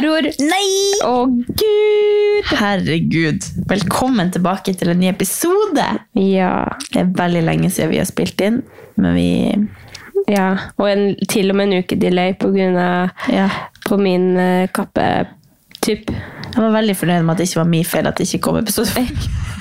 [0.00, 0.28] terror.
[0.40, 0.68] Nei!
[1.04, 2.52] Å, gud!
[2.56, 3.46] Herregud.
[3.68, 5.86] Velkommen tilbake til en ny episode.
[6.16, 6.52] Ja.
[6.90, 8.62] Det er veldig lenge siden vi har spilt inn,
[9.00, 9.28] men vi
[10.30, 10.48] ja.
[10.78, 13.48] Og en, til og med en uke delay på grunn av ja.
[13.88, 16.12] på min uh, kappe-typ.
[16.50, 18.60] Jeg var veldig fornøyd med at det ikke var min feil at det ikke kom
[18.62, 19.04] episode.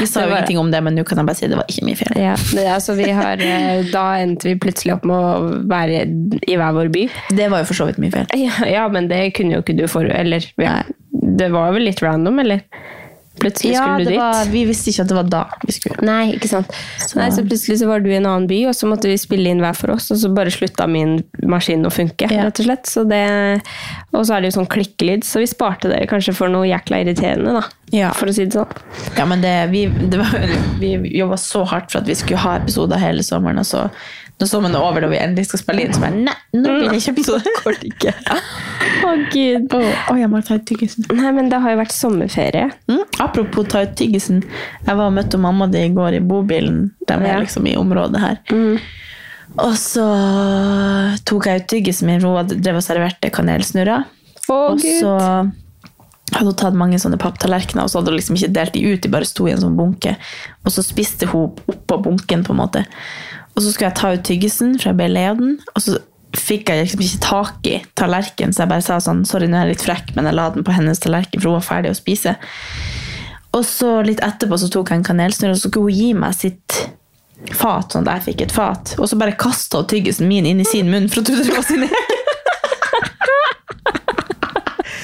[0.00, 1.86] Vi sa jo ingenting om det, men nå kan jeg bare si det var ikke
[1.88, 2.18] min feil.
[2.20, 2.36] Ja,
[2.74, 6.04] altså, vi har, eh, da endte vi plutselig opp med å være
[6.46, 7.06] i hver vår by.
[7.38, 8.28] Det var jo for så vidt min feil.
[8.38, 10.08] Ja, ja men det kunne jo ikke du for...
[10.08, 10.80] Eller, ja.
[11.10, 12.64] Det var vel litt random, eller?
[13.38, 14.18] Plutselig Ja, skulle du dit.
[14.18, 16.02] var, vi visste ikke at det var da vi skulle.
[16.06, 16.72] Nei, ikke sant.
[17.02, 17.18] Så.
[17.20, 19.48] Nei, så plutselig så var du i en annen by, og så måtte vi spille
[19.52, 22.44] inn hver for oss, og så bare slutta min maskin å funke, Ja.
[22.48, 22.86] rett og slett.
[22.90, 23.22] Så det,
[24.12, 27.02] og så er det jo sånn klikkelyd, så vi sparte dere kanskje for noe jækla
[27.04, 27.64] irriterende, da.
[27.94, 28.10] Ja.
[28.12, 28.68] For å si det sånn.
[29.16, 30.34] Ja, men det, vi, det var,
[30.80, 33.86] vi jobba så hardt for at vi skulle ha episoder hele sommeren, og så
[34.38, 36.92] når sommeren er over og vi endelig skal spille inn, så bare nei, nå blir
[36.92, 37.42] det ikke.
[37.64, 38.12] Går det ikke.
[39.08, 39.74] Å, gud.
[39.74, 41.08] Å, jeg må ta ut tyggisen.
[41.18, 42.68] Nei, men det har jo vært sommerferie.
[42.90, 43.02] Mm.
[43.24, 44.44] Apropos ta ut tyggisen.
[44.86, 46.84] Jeg var og møtte mamma di i går i bobilen.
[47.08, 47.38] De er Ja.
[47.42, 48.40] liksom i området her.
[49.58, 50.04] Og så
[51.26, 54.04] tok jeg ut tyggisen min, hun drevet og serverte kanelsnurrer.
[54.48, 55.14] Å, og så
[56.28, 59.00] hadde hun tatt mange sånne papptallerkener, og så hadde hun liksom ikke delt de ut,
[59.02, 60.14] de bare sto i en sånn bunke.
[60.64, 62.84] Og så spiste hun oppå bunken, på en måte.
[63.58, 65.26] Og så skulle jeg ta ut tyggisen, for jeg ble lei.
[65.74, 65.96] Og så
[66.38, 69.66] fikk jeg liksom ikke tak i tallerkenen, så jeg bare sa sånn, sorry, nå er
[69.66, 71.98] jeg litt frekk, men jeg la den på hennes tallerken, for hun var ferdig å
[71.98, 72.36] spise.
[73.56, 76.36] Og så litt etterpå så tok jeg en kanelsnurr, og så skulle hun gi meg
[76.38, 76.78] sitt
[77.58, 78.94] fat, sånn at jeg fikk et fat.
[79.00, 81.56] Og så bare kasta hun tyggisen min inn i sin munn, for hun trodde det
[81.56, 82.14] var sin egen.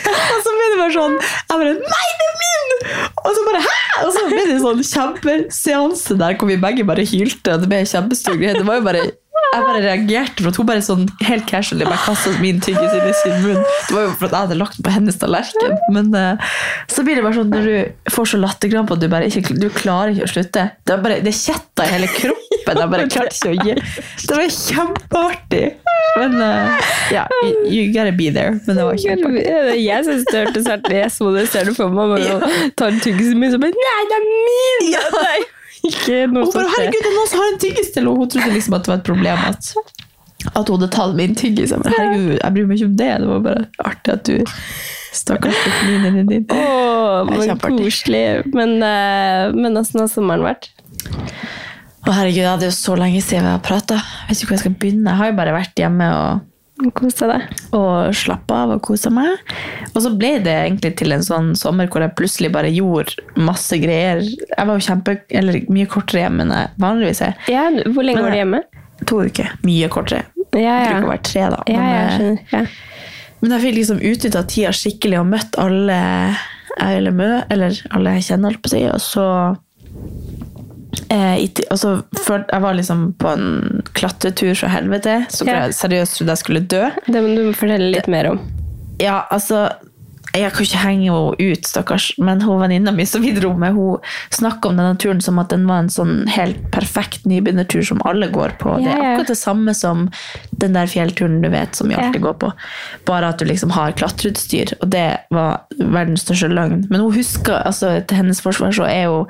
[0.04, 2.72] Og så ble det bare sånn Jeg bare Nei, det er min!
[3.24, 3.83] Og så bare Hæ?
[4.02, 7.70] Og så ble det en sånn kjempeseanse der hvor vi begge bare hylte, og det
[7.70, 8.56] ble kjempestor greie.
[8.56, 9.04] Det var jo bare
[9.54, 13.06] jeg bare reagerte for at hun bare sånn helt casually bare kastet min tyggis inn
[13.06, 13.60] i sin munn.
[13.88, 15.76] Det var jo for at jeg hadde lagt den på hennes tallerken.
[15.94, 16.56] Men uh,
[16.90, 19.68] så blir det bare sånn når du får så latterkrampe at du bare ikke du
[19.74, 20.66] klarer ikke å slutte.
[20.82, 22.42] Det, bare, det kjetta i hele kroppen.
[22.64, 23.74] Jeg bare klarte ikke å gi.
[24.24, 25.64] Det var kjempeartig.
[26.14, 27.24] Men uh, ja,
[27.66, 28.58] you, gotta be there.
[28.66, 29.82] Men det var kjempeartig.
[29.82, 32.14] Jeg syns det hørtes artig Jeg så det, ser det for meg.
[32.14, 34.88] Bare tar tyggisen min, så bare Nei, det er min!
[34.94, 35.04] Ja.
[35.84, 36.72] Ikke noe som skjer.
[36.74, 38.16] herregud, det er noen som har en tyggis til henne.
[38.20, 39.70] Hun trodde liksom at det var et problem at,
[40.50, 41.74] at hun hadde tatt min tyggis.
[41.76, 43.10] Men herregud, jeg bryr meg ikke om det.
[43.20, 44.54] Det var bare artig at du
[45.14, 46.46] stakkars tok min din.
[46.50, 48.24] Åh, men koselig.
[48.56, 50.70] Men, eh, men åssen har sommeren vært?
[52.04, 53.60] Å herregud, det er jo så lenge siden vi har.
[53.64, 55.12] Jeg vet ikke hvor jeg skal begynne.
[55.12, 56.42] Jeg har jo bare vært hjemme og,
[56.92, 57.48] Kos deg.
[57.76, 59.38] og slappet av og kose meg.
[59.94, 63.78] Og så ble det egentlig til en sånn sommer hvor jeg plutselig bare gjorde masse
[63.80, 64.22] greier.
[64.24, 67.36] Jeg var jo kjempe, eller mye kortere hjemme enn jeg vanligvis er.
[67.52, 68.62] Ja, hvor lenge Men var du hjemme?
[69.10, 69.54] To uker.
[69.66, 70.26] Mye kortere.
[70.54, 70.90] Ja, ja.
[70.92, 71.62] bruker å være tre da.
[71.66, 72.42] Ja, Men, jeg eh, skjønner.
[72.52, 73.30] Ja.
[73.44, 76.00] Men jeg fikk liksom utnytta tida skikkelig og møtt alle
[76.74, 78.82] jeg eller mø, eller alle jeg kjenner, holdt på å si.
[78.90, 79.26] Og så
[81.10, 82.04] eh, og
[82.52, 85.64] Jeg var liksom på en klatretur så helvete, så Ja.
[85.66, 86.90] jeg seriøst trodde jeg skulle dø.
[87.06, 88.40] Det må du fortelle litt mer om.
[89.00, 89.70] Ja, altså
[90.34, 93.72] Jeg kan ikke henge henne ut, stakkars, men hun venninna mi som vi dro med,
[93.72, 93.98] hun
[94.34, 98.26] snakka om denne turen som at den var en sånn helt perfekt nybegynnertur som alle
[98.34, 98.74] går på.
[98.82, 99.12] Det er Ja, ja.
[99.14, 100.10] akkurat det samme som
[100.58, 102.52] den der fjellturen du vet som vi alltid går på.
[103.06, 106.88] Bare at du liksom har klatreutstyr, og det var verdens største løgn.
[106.90, 109.26] Men hun husker, altså til hennes forsvar så er hun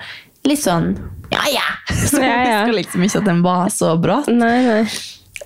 [0.48, 0.92] litt sånn
[1.32, 1.66] ja, ja!
[2.10, 2.58] Så Ja, ja.
[2.62, 4.28] husker liksom ikke at den var så bratt.
[4.30, 4.82] Nei, nei.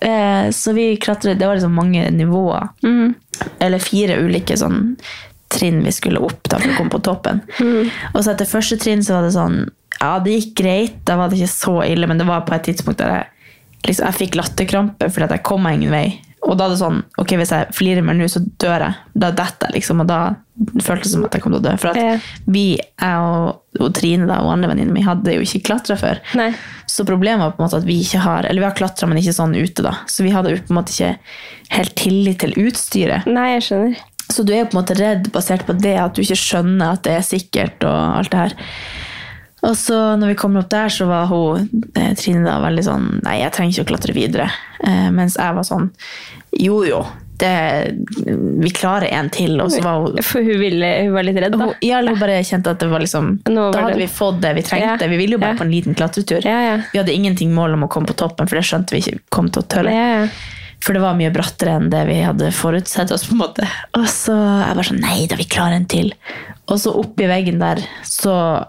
[0.04, 2.68] Eh, så vi klatret, det var liksom mange nivåer.
[2.84, 3.14] Mm.
[3.58, 4.96] Eller fire ulike sånn
[5.50, 7.40] trinn vi skulle opp da, for å komme på toppen.
[8.12, 9.62] Og så etter første trinn så var det sånn,
[9.98, 12.68] ja det gikk greit, da var det ikke så ille, men det var på et
[12.68, 13.30] tidspunkt der jeg,
[13.88, 16.06] liksom, jeg fikk latterkrampe fordi at jeg kom meg ingen vei.
[16.48, 19.28] Og da er det sånn, ok hvis jeg flirer meg nå så dør jeg, da
[19.36, 20.18] detter jeg liksom, og da
[20.82, 21.74] føltes det som at jeg kom til å dø.
[21.78, 22.14] For at Ja.
[22.48, 26.22] vi, jeg og, og Trine da, og andre venninner mi hadde jo ikke klatret før.
[26.40, 26.48] Nei.
[26.88, 29.20] Så problemet var på en måte at vi ikke har, eller vi har klatra, men
[29.20, 29.92] ikke sånn ute da.
[30.08, 31.12] Så vi hadde jo på en måte ikke
[31.76, 33.28] helt tillit til utstyret.
[33.28, 34.00] Nei, jeg skjønner.
[34.28, 36.96] Så du er jo på en måte redd basert på det, at du ikke skjønner
[36.96, 38.56] at det er sikkert og alt det her.
[39.66, 41.68] Og så når vi kommer opp der, så var hun,
[41.98, 44.50] eh, Trine da veldig sånn, nei, jeg trenger ikke å klatre videre.
[44.84, 45.88] Eh, mens jeg var sånn,
[46.54, 47.00] jo jo,
[47.38, 47.50] det,
[48.62, 49.60] vi klarer en til.
[49.62, 51.68] Og så var hun, For hun, ville, hun var litt redd, da.
[51.70, 54.40] hun, ja, hun bare kjente at det var liksom, var da hadde det- vi fått
[54.42, 55.02] det vi trengte.
[55.02, 55.58] Ja, Vi ville jo bare ja.
[55.58, 56.44] på en liten klatretur.
[56.46, 56.78] Ja.
[56.92, 59.50] Vi hadde ingenting mål om å komme på toppen, for det skjønte vi ikke kom
[59.50, 60.30] til å tørre.
[60.80, 63.24] For det var mye brattere enn det vi hadde forutsett oss.
[63.26, 63.66] på en måte.
[63.98, 66.12] Og så jeg bare sånn, nei da, vi klarer en til.
[66.68, 68.66] Og så oppi veggen der så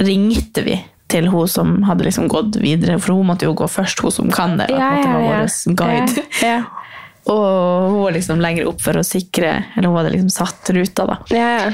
[0.00, 0.78] ringte vi
[1.12, 4.30] til hun som hadde liksom gått videre, for hun måtte jo gå først, hun som
[4.32, 4.70] kan det.
[4.72, 5.42] Ja, ja, ja.
[5.42, 6.24] vår guide.
[6.40, 6.60] Ja.
[7.30, 11.04] Og hun var liksom lenger opp for å sikre Eller hun hadde liksom satt ruta,
[11.06, 11.18] da.
[11.30, 11.68] Ja, ja.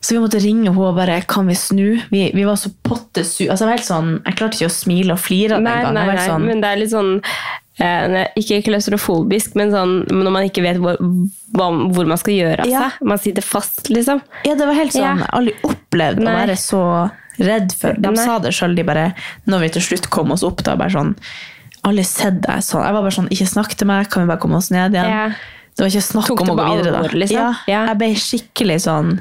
[0.00, 2.00] Så vi måtte ringe henne og bare Kan vi snu?
[2.10, 3.44] Vi, vi var så pottesu...
[3.46, 5.94] Altså, jeg, var helt sånn, jeg klarte ikke å smile og flire den Nei, gang.
[5.94, 7.12] nei, nei, sånn, men det er litt sånn
[7.80, 12.82] Ikke klaustrofobisk, men sånn når man ikke vet hvor, hvor man skal gjøre av Ja.
[12.90, 13.06] seg.
[13.08, 14.20] Man sitter fast, liksom.
[14.44, 15.26] Ja, det var helt sånn Ja.
[15.32, 16.32] Aldri opplevd Nei.
[16.34, 16.82] å være så
[17.40, 18.24] redd for De Nei.
[18.24, 19.14] sa det sjøl, de bare
[19.48, 21.14] Når vi til slutt kom oss opp, da bare sånn
[21.84, 22.84] Aldri sett deg sånn.
[22.84, 25.08] Jeg var bare sånn Ikke snakk til meg, kan vi bare komme oss ned igjen?
[25.08, 25.28] Ja.
[25.76, 27.08] Det var ikke snakk om å gå videre, da.
[27.08, 27.56] liksom?
[27.66, 27.86] Ja.
[27.86, 29.20] Jeg ble skikkelig sånn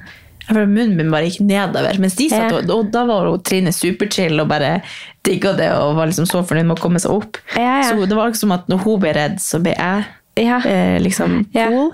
[0.53, 1.99] Munnen min bare gikk nedover.
[1.99, 2.73] Mens de satt, Ja.
[2.75, 4.81] og, da var hun Trine superchill og bare
[5.23, 7.37] digga det og var liksom så fornøyd med å komme seg opp.
[7.55, 7.89] Ja, ja.
[7.91, 10.05] Så det var liksom som at når hun ble redd, så ble jeg
[10.39, 10.57] Ja.
[10.63, 11.67] eh, liksom Ja.
[11.67, 11.91] cool.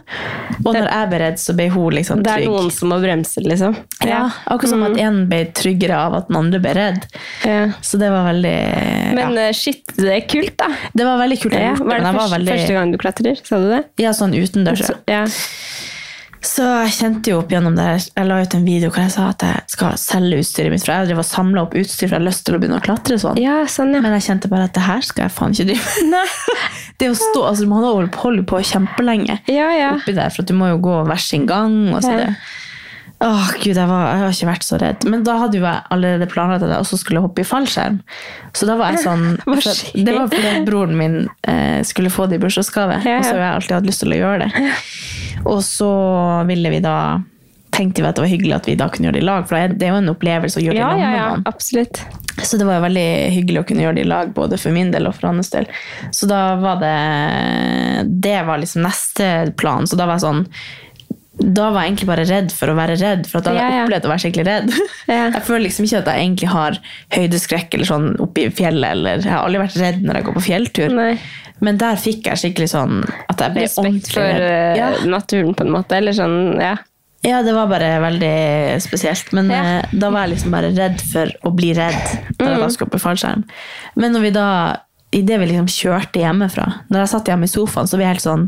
[0.65, 2.35] Og når jeg ble redd, så ble hun liksom trygg.
[2.35, 3.75] Det er noen som må bremse, liksom.
[4.05, 7.05] Ja, akkurat som at en ble tryggere av at den andre ble redd.
[7.43, 7.71] Ja.
[7.81, 9.47] Så det var veldig Men ja.
[9.47, 10.67] eh, shit, det er kult, da.
[10.93, 13.41] Det var veldig kult Ja, var det første, veldig første gang du klatrer?
[13.43, 13.83] Sa du det?
[13.97, 14.79] Ja, sånn utendørs.
[14.79, 14.85] ja.
[14.85, 15.25] Så, ja.
[16.45, 17.87] Så jeg kjente jo opp gjennom det.
[18.13, 20.83] Jeg la ut en video hvor jeg sa at jeg skal selge utstyret mitt.
[20.85, 22.85] For jeg drev og samla opp utstyr, for jeg har lyst til å begynne å
[22.85, 23.39] klatre sånn.
[23.41, 24.03] ja, sånn, ja.
[24.05, 26.35] Men jeg kjente bare at det her skal jeg faen ikke drive med.
[27.01, 29.89] Det å stå, altså Man holder på kjempelenge Ja, ja.
[29.97, 31.73] oppi der, for du må jo gå hver sin gang.
[31.91, 32.29] Og så det.
[33.23, 35.05] Åh, gud, jeg, var, jeg har ikke vært så redd.
[35.07, 38.01] Men da hadde jo jeg allerede planlagt at jeg også skulle hoppe i fallskjerm.
[38.53, 39.69] Så da var jeg sånn for?
[39.95, 41.15] Det var fordi broren min
[41.47, 42.99] eh, skulle få det i bursdagsgave.
[43.07, 43.21] Ja, ja.
[43.21, 44.67] Og så har jeg alltid hatt lyst til å gjøre det.
[45.45, 45.91] Og så
[46.49, 46.97] ville vi da
[47.75, 49.47] tenkte vi at det var hyggelig at vi da kunne gjøre det i lag.
[49.49, 51.51] For det er- jo en opplevelse å gjøre Ja, det i lag ja, med ja,
[51.51, 51.99] absolutt.
[52.43, 54.91] Så det var jo veldig hyggelig å kunne gjøre det i lag, både for min
[54.91, 55.67] del og for hans del.
[56.15, 56.95] Så da var det
[58.23, 59.29] Det var liksom neste
[59.59, 59.87] plan.
[59.87, 60.45] Så da var jeg sånn
[61.37, 63.71] da var jeg egentlig bare redd for å være redd, for at da hadde jeg
[63.71, 63.85] Ja, ja.
[63.85, 64.69] opplevd å være skikkelig redd.
[65.07, 65.29] Ja.
[65.35, 66.77] Jeg føler liksom ikke at jeg egentlig har
[67.13, 68.91] høydeskrekk eller sånn oppe i fjellet.
[68.95, 70.95] Eller, jeg har aldri vært redd når jeg går på fjelltur.
[70.95, 71.11] Nei.
[71.61, 72.97] Men der fikk jeg skikkelig sånn
[73.29, 74.45] at jeg ble Respekt for
[74.79, 74.89] Ja.
[75.05, 75.95] naturen, på en måte.
[75.99, 76.75] Eller sånn, ja.
[77.25, 79.31] Ja, det var bare veldig spesielt.
[79.33, 79.61] Men Ja.
[79.79, 81.95] eh, da var jeg liksom bare redd for å bli redd
[82.37, 82.51] da Mm.
[82.51, 83.43] jeg da skulle opp i fallskjerm.
[83.95, 84.75] Men når vi da,
[85.15, 88.25] idet vi liksom kjørte hjemmefra Når jeg satt hjemme i sofaen, så blir jeg helt
[88.25, 88.45] sånn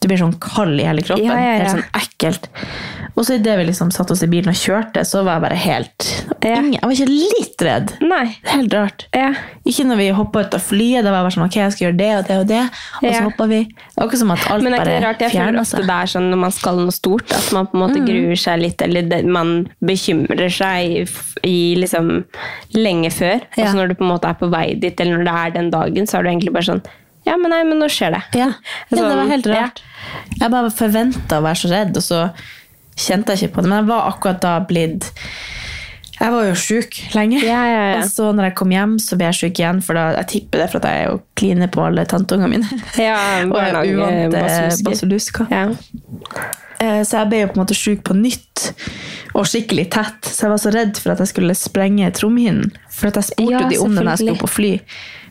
[0.00, 1.28] Du blir sånn kald i hele kroppen.
[1.28, 1.64] Ja, ja, ja.
[1.64, 2.50] Helt sånn ekkelt.
[3.16, 5.56] Og så idet vi liksom satte oss i bilen og kjørte, så var jeg bare
[5.56, 6.06] helt
[6.44, 6.56] Ja.
[6.60, 7.92] ingen, Jeg var ikke litt redd.
[8.04, 8.36] Nei.
[8.44, 9.06] Helt rart.
[9.16, 9.30] Ja.
[9.66, 11.02] Ikke når vi hoppa ut av flyet.
[11.02, 12.60] Da var jeg bare sånn Ok, jeg skal gjøre det og det og det.
[13.00, 13.22] Og så Ja.
[13.24, 13.62] hoppa vi.
[13.64, 15.80] Det var ikke som at alt Men det er ikke bare rart, jeg føler ofte
[15.86, 18.60] det er sånn når man skal noe stort, at man på en måte gruer seg
[18.60, 21.06] litt, eller det, man bekymrer seg i,
[21.42, 22.24] i liksom
[22.74, 23.40] lenge før.
[23.56, 25.50] Og så når du på en måte er på vei dit, eller når det er
[25.56, 26.82] den dagen, så er du egentlig bare sånn
[27.26, 28.22] Ja, men nei, men nå skjer det.
[28.38, 28.52] Ja, ja
[28.92, 29.80] det Sånn, var helt rart.
[30.38, 32.20] Jeg bare forventa å være så redd, og så
[32.96, 33.70] kjente jeg ikke på det.
[33.70, 35.10] Men jeg var akkurat da blitt
[36.16, 37.42] Jeg var jo sjuk lenge.
[37.44, 37.96] Ja, ja, ja.
[38.00, 40.62] Og så når jeg kom hjem, så ble jeg sjuk igjen, for da, jeg tipper
[40.64, 42.78] det for at jeg er jo kliner på alle tanteungene mine.
[42.96, 43.18] Ja,
[43.50, 44.88] og jeg er uvant barnehagebasilisker.
[44.88, 45.46] basiluska.
[45.52, 45.66] Ja.
[46.80, 48.70] Eh, Så jeg ble jo på en måte sjuk på nytt,
[49.36, 50.24] og skikkelig tett.
[50.24, 52.72] Så jeg var så redd for at jeg skulle sprenge trommehinnen.
[52.88, 54.72] For at jeg spurte Ja, de om det når jeg skulle på fly.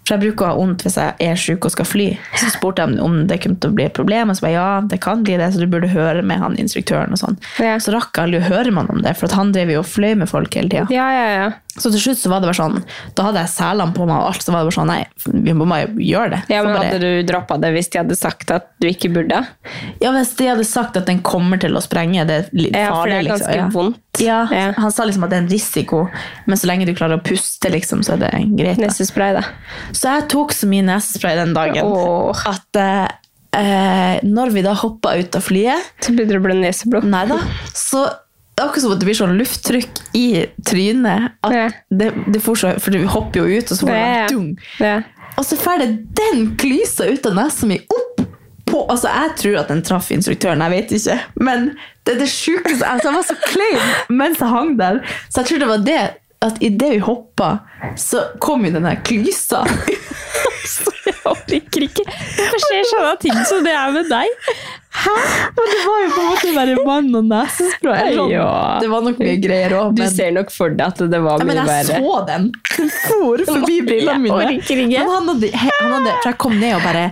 [0.06, 2.08] For jeg bruker å ha vondt hvis jeg er syk og skal fly.
[2.38, 4.68] Så spurte jeg om det kunne til å bli et problem, og så jeg ja,
[4.86, 7.16] det kan bli det, så du burde høre med han instruktøren.
[7.16, 7.40] og sånn.
[7.58, 7.80] Ja.
[7.82, 10.14] Så rakk aldri å høre med han om det, for han drev jo og fløy
[10.22, 10.86] med folk hele tida.
[10.94, 11.48] ja, ja, ja.
[11.76, 12.78] Så til slutt så var det bare sånn,
[13.18, 15.54] da hadde jeg selene på meg og alt, så var det bare sånn, nei, vi
[15.60, 16.40] må bare gjøre det.
[16.54, 19.42] Ja, men bare, Hadde du droppa det hvis de hadde sagt at du ikke burde?
[20.00, 22.86] ja, hvis de hadde sagt at den kommer til å sprenge, det er litt farlig.
[22.88, 23.60] Ja, for det er ganske liksom.
[23.60, 23.68] ja.
[23.76, 24.02] vondt.
[24.24, 24.72] Ja, Ja.
[24.80, 26.06] han sa liksom at det er en risiko,
[26.48, 28.80] men så lenge du klarer å puste, liksom, så er det greit.
[28.80, 28.88] Da.
[28.88, 29.44] Nesespray, da.
[29.92, 32.46] Så jeg tok så mye nesespray den dagen Åh.
[32.56, 33.08] at eh,
[33.60, 37.04] eh, når vi da hoppa ut av flyet, Så begynner det å bli neseblod.
[37.04, 37.42] nei da,
[37.76, 38.08] så
[38.56, 40.28] det er akkurat som at det blir sånn lufttrykk i
[40.64, 41.34] trynet.
[41.44, 41.66] At Ja.
[41.92, 44.50] det, det så, for du hopper jo ut, og så får det dung.
[44.80, 45.02] Ja.
[45.36, 48.22] Og så får det den klysa ut av nesa mi opp
[48.66, 51.18] på Altså, jeg tror at den traff instruktøren, jeg vet ikke.
[51.36, 51.68] Men
[52.06, 55.02] det er det sjukeste altså, Jeg var så klein mens jeg hang der.
[55.30, 56.00] Så jeg tror det var det
[56.46, 57.52] at idet vi hoppa,
[57.98, 59.64] så kom jo den der klysa.
[61.06, 62.04] Jeg orker ikke.
[62.06, 64.52] Hvorfor skjer sånne ting som det er med deg?
[65.56, 68.16] Men det var jo på en måte bare mann og nesespray.
[68.16, 68.32] sånn.
[68.34, 68.48] Ja.
[68.82, 71.48] Det var nok mye greier òg, Du ser nok for deg at det var ja,
[71.50, 72.00] men jeg verre.
[72.02, 72.50] så den.
[72.76, 74.60] Den for forbi brillene mine.
[74.62, 74.92] Jeg.
[74.96, 77.06] Men han hadde, han hadde, for jeg kom ned og bare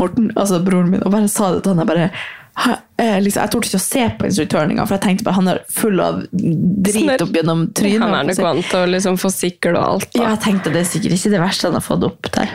[0.00, 1.82] Morten, altså broren min, og bare sa det til han.
[1.82, 5.26] Jeg bare eh, liksom, jeg torde ikke å se på instruktøren engang, for jeg tenkte
[5.26, 8.04] bare han er full av drit opp gjennom trynet.
[8.04, 10.08] Han er nok vant til å liksom få sikkel og alt.
[10.14, 12.54] Ja, jeg tenkte det er sikkert ikke det verste han har fått opp der.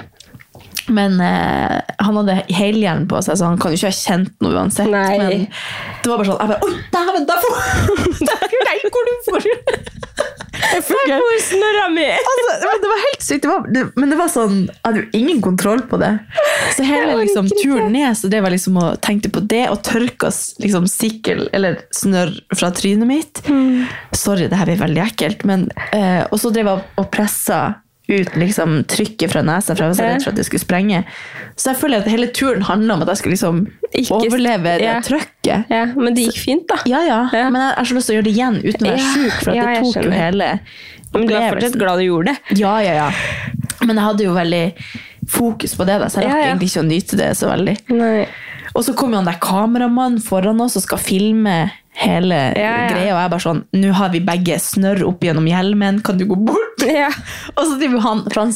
[0.87, 4.53] Men eh, han hadde helhjelm på seg, så han kan jo ikke ha kjent noe
[4.53, 4.89] uansett.
[4.91, 5.17] Nei.
[5.17, 5.47] Men
[6.03, 7.53] det var bare sånn jeg bare, Oi, dæven, der får
[8.67, 9.47] Nei, hvor du for!
[10.75, 12.05] Hvor snørra mi!
[12.15, 13.41] Altså, det var helt sykt.
[13.43, 16.11] Det var, det, men det var sånn, jeg hadde jo ingen kontroll på det.
[16.77, 20.31] Så hele liksom, turen ned så det var liksom å tenkte på det og tørka
[20.31, 23.41] s- liksom, sikkel eller snørr fra trynet mitt.
[24.15, 25.45] Sorry, det her blir veldig ekkelt.
[25.47, 27.61] Men, eh, og så drev jeg og pressa
[28.07, 31.03] ut liksom, trykket fra nesa, for jeg var så redd for at det skulle sprenge.
[31.57, 33.61] Så jeg føler at hele turen handler om at jeg skulle liksom,
[33.95, 34.99] Ikke- overleve det ja.
[35.01, 35.65] trykket.
[35.71, 36.77] Ja, men det gikk fint, da.
[36.85, 37.49] Ja, ja, Ja.
[37.49, 39.13] men jeg jeg har så lyst til å gjøre det igjen uten å være Ja,
[39.15, 40.59] sjuk, for ja, det tok jo hele
[41.13, 42.57] Men du er fortsatt glad du gjorde det.
[42.59, 43.11] Ja, ja, ja.
[43.85, 44.73] Men jeg hadde jo veldig
[45.27, 47.75] fokus på det, da, så jeg rakk egentlig ikke å nyte det så veldig.
[47.95, 48.27] Nei.
[48.75, 52.87] Og så kom jo han der kameramannen foran oss og skal filme hele Ja, ja.
[52.91, 56.25] greia, og jeg bare sånn, nå har vi begge snørr opp gjennom hjelmen, kan du
[56.29, 56.83] gå bort?
[56.85, 57.07] Ja.
[57.57, 58.51] Og så driver han, for han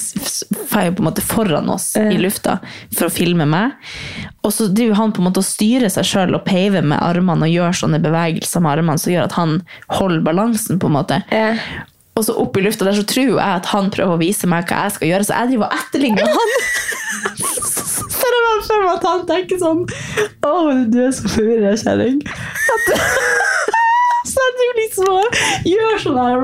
[0.69, 2.58] feier på en måte foran oss i lufta
[2.93, 3.77] for å filme meg.
[4.46, 7.48] Og så driver han på en måte og styrer seg selv og peiver med armene
[7.48, 9.55] og gjør sånne bevegelser med armene som gjør at han
[9.98, 11.22] holder balansen på en måte.
[11.34, 11.55] Ja.
[12.19, 14.67] Og så opp i lufta der så tror jeg at han prøver å vise meg
[14.67, 16.55] hva jeg skal gjøre, så jeg driver og etterligner han.
[18.59, 19.85] Var for meg at han tenker sånn
[20.43, 20.53] Å,
[20.91, 22.19] du er så forvirra, kjerring.
[24.29, 25.37] Så jeg driver liksom
[25.71, 26.35] gjør sånn her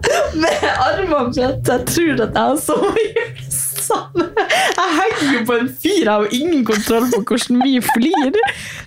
[0.42, 3.63] med armene, for jeg tror at jeg har sovet.
[3.84, 4.26] Samme.
[4.74, 8.38] Jeg henger jo på en fyr, jeg har ingen kontroll på hvordan vi flyr.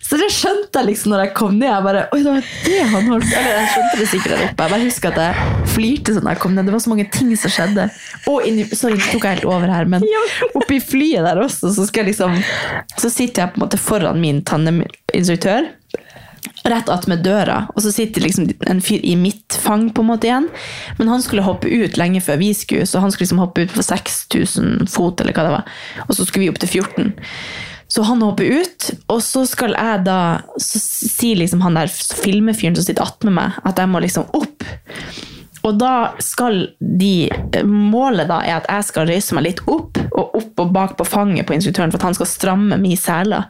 [0.07, 1.67] Så det skjønte jeg liksom når jeg kom ned.
[1.67, 4.67] Jeg bare, Oi, det var det han holdt Eller jeg skjønte det sikkert der oppe.
[4.67, 6.67] Jeg bare husker at jeg flirte sånn da jeg kom ned.
[6.67, 7.87] Det var så mange ting som skjedde.
[8.31, 10.05] Og inni, sorry, nå tok jeg helt over her, men
[10.57, 12.37] oppi flyet der også, så, liksom,
[12.97, 15.71] så sitter jeg på en måte foran min tandeminstruktør
[16.67, 20.29] rett attmed døra, og så sitter liksom en fyr i mitt fang på en måte
[20.29, 20.49] igjen.
[20.99, 23.75] Men han skulle hoppe ut lenge før vi skulle, så han skulle liksom hoppe ut
[23.75, 25.79] på 6000 fot, eller hva det var.
[26.07, 27.13] Og så skulle vi opp til 14.
[27.87, 32.75] Så han hopper ut, og så skal jeg da Så sier liksom han der filmefyren
[32.75, 34.65] som sitter attmed meg, at jeg må liksom opp.
[35.67, 37.29] Og da skal de
[37.67, 39.86] Målet da er at jeg skal røyse meg litt opp,
[40.17, 43.43] og opp og bak på fanget på instruktøren for at han skal stramme min sele.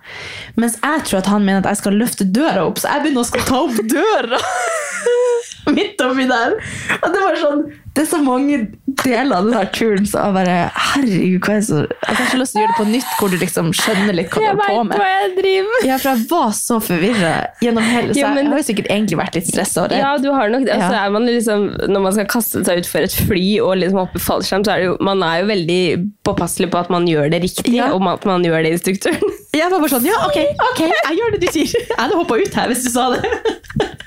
[0.59, 3.23] Mens jeg tror at han mener at jeg skal løfte døra opp, så jeg begynner
[3.23, 4.41] å ta opp døra.
[5.77, 6.55] Midt oppi der.
[7.01, 8.59] Og det var sånn Det er så mange
[9.07, 10.55] deler av denne turen så jeg bare
[10.87, 13.09] Herregud, hva er det så Jeg har så lyst til å gjøre det på nytt,
[13.19, 14.97] hvor du liksom skjønner litt hva du holder på Jeg med.
[15.01, 15.87] hva jeg driver med.
[15.89, 17.33] Ja, for jeg var så forvirra
[17.63, 19.99] gjennom hele Så Jo, men- jeg har jo sikkert egentlig vært litt stressa og redd.
[20.03, 20.73] Ja, du har nok det.
[20.77, 21.09] Altså, Ja.
[21.09, 24.71] man liksom, når man skal kaste seg utfor et fly og liksom hoppe fallskjerm, så
[24.73, 25.81] er det jo, man er jo veldig
[26.27, 27.91] påpasselig på at man gjør det riktig, Ja.
[27.93, 29.21] og at man gjør det instruktøren.
[29.53, 30.37] Jeg var bare sånn, ja, ok,
[30.71, 31.71] ok, jeg gjør det du sier.
[31.87, 33.23] Jeg hadde hoppet ut her hvis du sa det.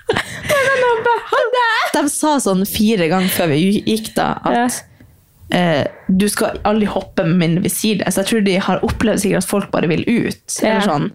[1.94, 4.82] De sa sånn fire ganger før vi gikk da, at
[5.50, 8.02] du skal aldri hoppe med min visir.
[8.06, 10.58] Så jeg tror de har opplevd sikkert at folk bare vil ut.
[10.62, 11.08] Eller sånn.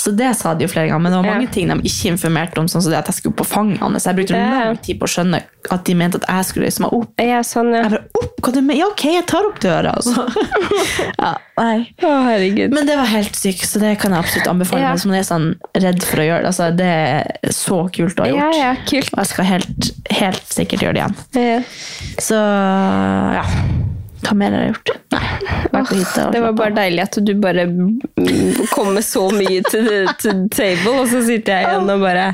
[0.00, 1.52] Så det sa de jo flere ganger, men det var mange Ja.
[1.52, 4.04] ting de ikke informerte om, sånn som det at jeg skulle på fanget hans.
[4.04, 4.64] Jeg brukte Ja.
[4.64, 7.22] lang tid på å skjønne at de mente at jeg skulle reise meg opp.
[7.22, 7.84] Ja, sånn, ja.
[7.84, 8.78] Jeg bare, opp, hva du mener?
[8.80, 9.94] Ja, ok, jeg tar opp døra.
[10.00, 10.24] Altså.
[11.22, 11.76] ja, nei.
[12.02, 12.74] Å, herregud.
[12.74, 14.82] Men det var helt sykt, så det kan jeg absolutt anbefale.
[14.82, 14.96] Ja.
[14.98, 16.52] Som man er sånn redd for å gjøre det.
[16.52, 18.58] Altså, det er så kult å ha gjort.
[18.58, 19.14] ja, kult.
[19.14, 21.18] Og jeg skal helt, helt sikkert gjøre det igjen.
[21.38, 21.58] Ja.
[22.22, 22.42] Så
[23.38, 23.46] ja.
[24.22, 24.90] Hva mer har jeg gjort?
[25.10, 25.22] Nei.
[25.74, 25.88] Og
[26.30, 27.64] Det var bare deilig at du bare
[28.70, 29.88] kom med så mye til
[30.22, 32.28] til table, og så sitter jeg igjen og bare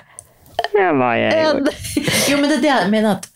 [0.77, 1.33] Ja, var jeg
[2.29, 3.29] Jo, men det er det jeg mener at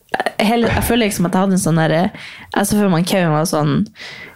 [0.42, 3.32] hele, Jeg føler liksom at jeg hadde en sånn derre Jeg så for meg Kevin
[3.32, 3.86] var sånn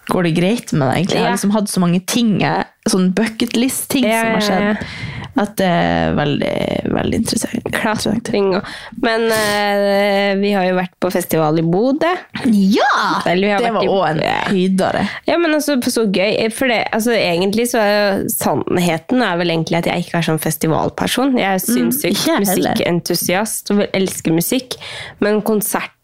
[0.09, 1.19] Går det greit med deg, egentlig?
[1.19, 4.63] Jeg har liksom hatt så mange ting, jeg- sånn bucketlist-ting Ja, som har ja, skjedd,
[4.63, 5.26] ja.
[5.37, 6.53] At det er veldig,
[6.97, 7.55] veldig interessant.
[7.61, 7.77] interessant.
[7.77, 8.69] Klatring og
[9.05, 12.13] Men uh, vi har jo vært på festival i Bodø.
[12.47, 13.23] Ja!
[13.29, 14.39] Eller Det var òg en Ja.
[14.51, 15.05] høydare.
[15.29, 16.51] Ja, men altså, så gøy.
[16.55, 20.29] For det, altså, egentlig så er jo sannheten er vel egentlig at jeg ikke er
[20.31, 21.37] sånn festivalperson.
[21.39, 24.79] Jeg er sinnssykt mm, musikkentusiast og elsker musikk.
[25.21, 25.43] Men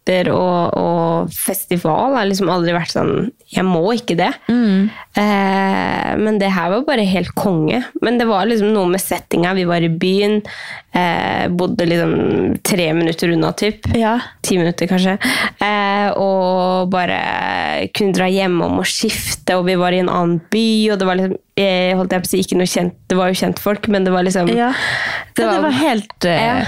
[0.03, 4.31] konserter og, og festival har liksom aldri vært sånn Jeg må ikke det.
[4.49, 7.83] Eh, men det her var bare helt konge.
[8.01, 9.53] Men det var liksom noe med settinga.
[9.53, 10.39] Vi var i byen.
[10.93, 13.85] Eh, bodde liksom tre minutter unna, typ.
[13.95, 14.15] Ja.
[14.41, 15.15] Ti minutter, kanskje.
[15.61, 20.65] Eh, og bare kunne dra hjemom og skifte, og vi var i en annen by,
[20.93, 23.29] og det var liksom jeg holdt jeg på å si, ikke noe kjent, Det var
[23.29, 24.71] jo kjentfolk, men det var liksom ja.
[24.73, 26.65] Det Det, var- var, helt uh, Ja.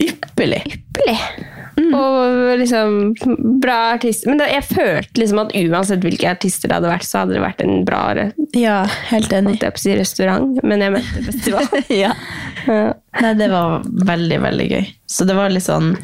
[0.00, 0.62] ypperlig.
[1.78, 1.98] Ypperlig.
[1.98, 4.30] Og liksom bra artister.
[4.32, 7.44] Men det, jeg følte liksom at uansett hvilke artister det hadde vært, så hadde det
[7.44, 8.02] vært en bra
[8.56, 8.80] Ja,
[9.12, 9.58] helt enig.
[9.60, 10.58] jeg på å si, restaurant.
[10.62, 11.66] Men jeg mente festival.
[12.04, 12.12] ja.
[12.66, 12.92] Ja.
[13.22, 14.86] Nei, det var veldig, veldig gøy.
[15.08, 15.94] Så det var litt sånn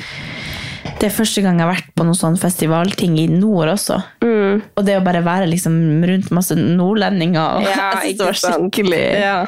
[0.95, 3.97] Det det er første gang jeg har vært på noen sånn festivalting i nord også.
[4.25, 4.63] Mm.
[4.79, 5.75] Og det å bare være liksom
[6.07, 7.59] rundt masse nordlendinger.
[7.59, 9.39] Og Ja, det var skikkelig, Ja.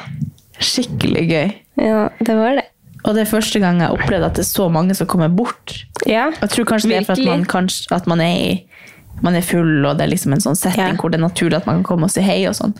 [0.59, 1.53] skikkelig gøy.
[1.81, 2.65] ja, det var det.
[3.05, 5.75] Og det er første gang jeg opplevde at det er så mange som kommer bort.
[6.09, 8.87] Ja, Jeg tror kanskje det er for at man, kanskje, at man, er, i,
[9.21, 10.97] man er full, og det er liksom en sånn setting Ja.
[10.99, 12.73] hvor det er naturlig at man kan komme og si hei og sånn.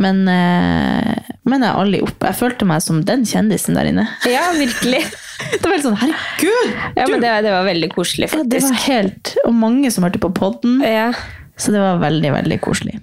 [0.00, 1.16] Men, eh,
[1.50, 2.22] men jeg, aldri opp.
[2.22, 4.06] jeg følte meg som den kjendisen der inne.
[4.30, 5.02] ja virkelig.
[5.50, 6.72] Det var helt sånn, herregud!
[6.98, 10.20] Ja, men det, det var veldig koselig, Ja, det var helt, og mange som hørte
[10.20, 11.10] på podden, Ja,
[11.56, 12.98] så det var veldig, veldig koselig.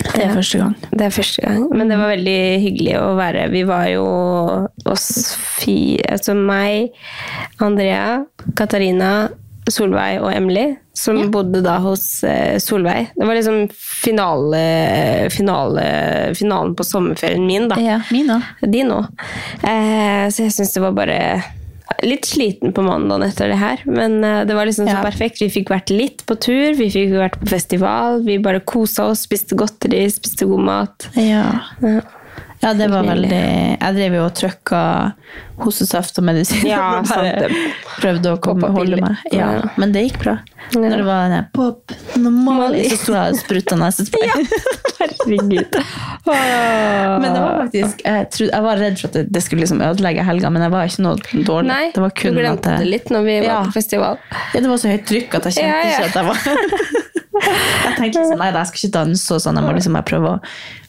[0.00, 0.74] Det er første gang.
[0.90, 1.66] det er første gang.
[1.76, 4.06] Men det var veldig hyggelig å være Vi var jo
[4.88, 5.08] oss
[5.60, 6.96] fire Altså meg,
[7.62, 8.22] Andrea,
[8.58, 9.28] Katarina,
[9.70, 10.64] Solveig og Emily,
[10.96, 13.12] som bodde da hos eh, Solveig.
[13.14, 14.62] Det var liksom finale,
[15.30, 15.84] finale,
[16.34, 17.78] finalen på sommerferien min, da.
[17.80, 18.40] Ja, Mina.
[18.64, 19.06] Din òg.
[19.62, 21.20] Eh, så jeg syns det var bare
[22.06, 25.02] Litt sliten på mandagen etter det her, men eh, det var liksom så Ja.
[25.04, 25.40] perfekt.
[25.42, 29.26] Vi fikk vært litt på tur, vi fikk vært på festival, vi bare kosa oss,
[29.26, 31.08] spiste godteri, spiste god mat.
[31.18, 31.44] Ja.
[31.82, 32.00] Ja.
[32.62, 33.30] Ja, det var veldig
[33.80, 34.80] Jeg drev jo og trykka
[35.64, 36.66] hostesaft og medisin.
[36.68, 37.54] Ja, sant
[38.00, 39.20] prøvde å komme, holde meg.
[39.32, 39.68] Ja, Ja.
[39.80, 40.38] Men det gikk bra.
[40.70, 40.80] Ja.
[40.80, 44.28] Når det var den pop, normal, så sto jeg og spruta nesespray.
[45.00, 45.78] Herregud.
[46.30, 50.24] Men det var faktisk jeg, trodde, jeg var redd for at det, skulle liksom ødelegge
[50.26, 51.70] helga, men jeg var ikke noe dårlig.
[51.70, 53.60] Nei, det var kun du glemte det litt når vi var Ja.
[53.66, 54.18] på festival.
[54.54, 55.88] ja, det var så høyt trykk at jeg kjente Ja, ja.
[55.90, 56.38] ikke at jeg var
[57.40, 60.32] Jeg tenkte liksom, nei, jeg skal ikke danse og sånn, jeg må liksom bare prøve
[60.34, 60.40] å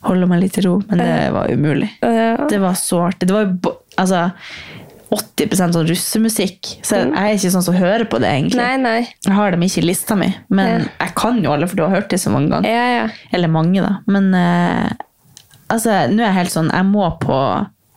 [0.10, 1.88] holde meg litt i ro, men det var umulig.
[2.04, 2.34] Ja.
[2.52, 3.30] Det var så artig.
[3.30, 4.26] Det var jo altså,
[5.12, 8.62] 80% sånn russemusikk, så jeg er ikke sånn som hører på det, egentlig.
[8.64, 9.00] Nei, nei.
[9.28, 10.86] Jeg har dem ikke i lista mi, men Ja.
[11.02, 12.70] jeg kan jo alle, for du har hørt det så mange ganger.
[12.72, 13.08] Ja, ja.
[13.36, 13.98] Eller mange, da.
[14.08, 14.88] Men uh,
[15.68, 17.42] altså, nå er jeg helt sånn Jeg må på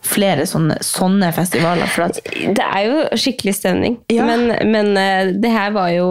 [0.04, 1.86] flere sånne, sånne festivaler.
[1.88, 3.94] For at Det er jo skikkelig stemning.
[4.10, 6.08] Men, men uh, det her var jo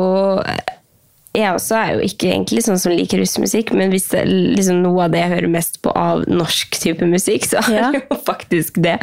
[1.33, 5.05] Jeg også er jo ikke egentlig sånn som liker russmusikk, men hvis det liksom noe
[5.07, 7.87] av det jeg hører mest på av norsk type musikk, så er Ja.
[7.91, 8.99] det jo faktisk det.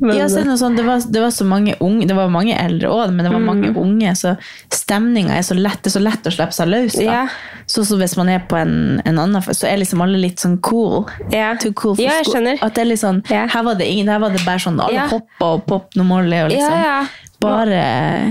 [0.00, 2.56] Men, ja, så noe sånn, det, var, det var så mange unge Det var mange
[2.58, 3.46] eldre òg, men det var Mm.
[3.46, 4.32] mange unge, så
[4.72, 6.96] stemninga er så lett Det er så lett å slippe seg løs.
[7.00, 7.28] Ja.
[7.70, 10.40] Så, så hvis man er på en, en annen fest, så er liksom alle litt
[10.42, 11.06] sånn cool.
[11.30, 11.54] Ja.
[11.54, 12.58] Too cool for Ja, jeg skjønner.
[12.66, 13.22] At det er litt sånn.
[13.30, 15.06] Her var det ingen, her var det bare sånn alle Ja.
[15.06, 17.08] hoppa og pop noe Molly og liksom.
[17.40, 17.80] Bare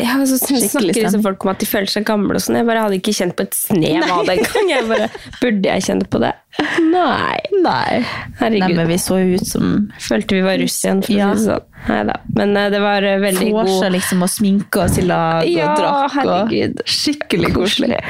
[0.03, 2.59] ja, så skikkelig snakker liksom folk om at de føler seg gamle og sånn.
[2.59, 5.07] Jeg bare hadde ikke kjent på et snev av det engang.
[5.39, 6.33] Burde jeg kjenne på det?
[6.81, 7.37] Nei.
[7.63, 7.99] Nei.
[8.39, 8.63] Herregud.
[8.65, 9.67] Nei, men vi så jo ut som
[10.01, 11.27] Følte vi var russ igjen, for Ja.
[11.37, 11.65] sånn.
[11.87, 12.15] Neida.
[12.35, 15.69] Men eh, det var eh, veldig Forsa, god liksom å sminke oss i lag Ja,
[15.71, 16.15] og drakk.
[16.17, 16.81] herregud.
[16.81, 18.01] Og skikkelig koselig.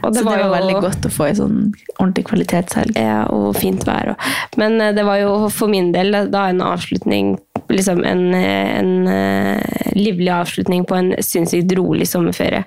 [0.00, 1.58] Så det var jo- veldig godt å få en sånn
[1.98, 2.96] ordentlig kvalitetshelg.
[2.96, 4.14] Ja, og fint vær.
[4.14, 4.16] Og.
[4.56, 7.38] Men eh, det var jo for min del da en avslutning
[7.70, 9.06] liksom en, en
[9.94, 12.64] livlig avslutning på en sinnssykt rolig sommerferie.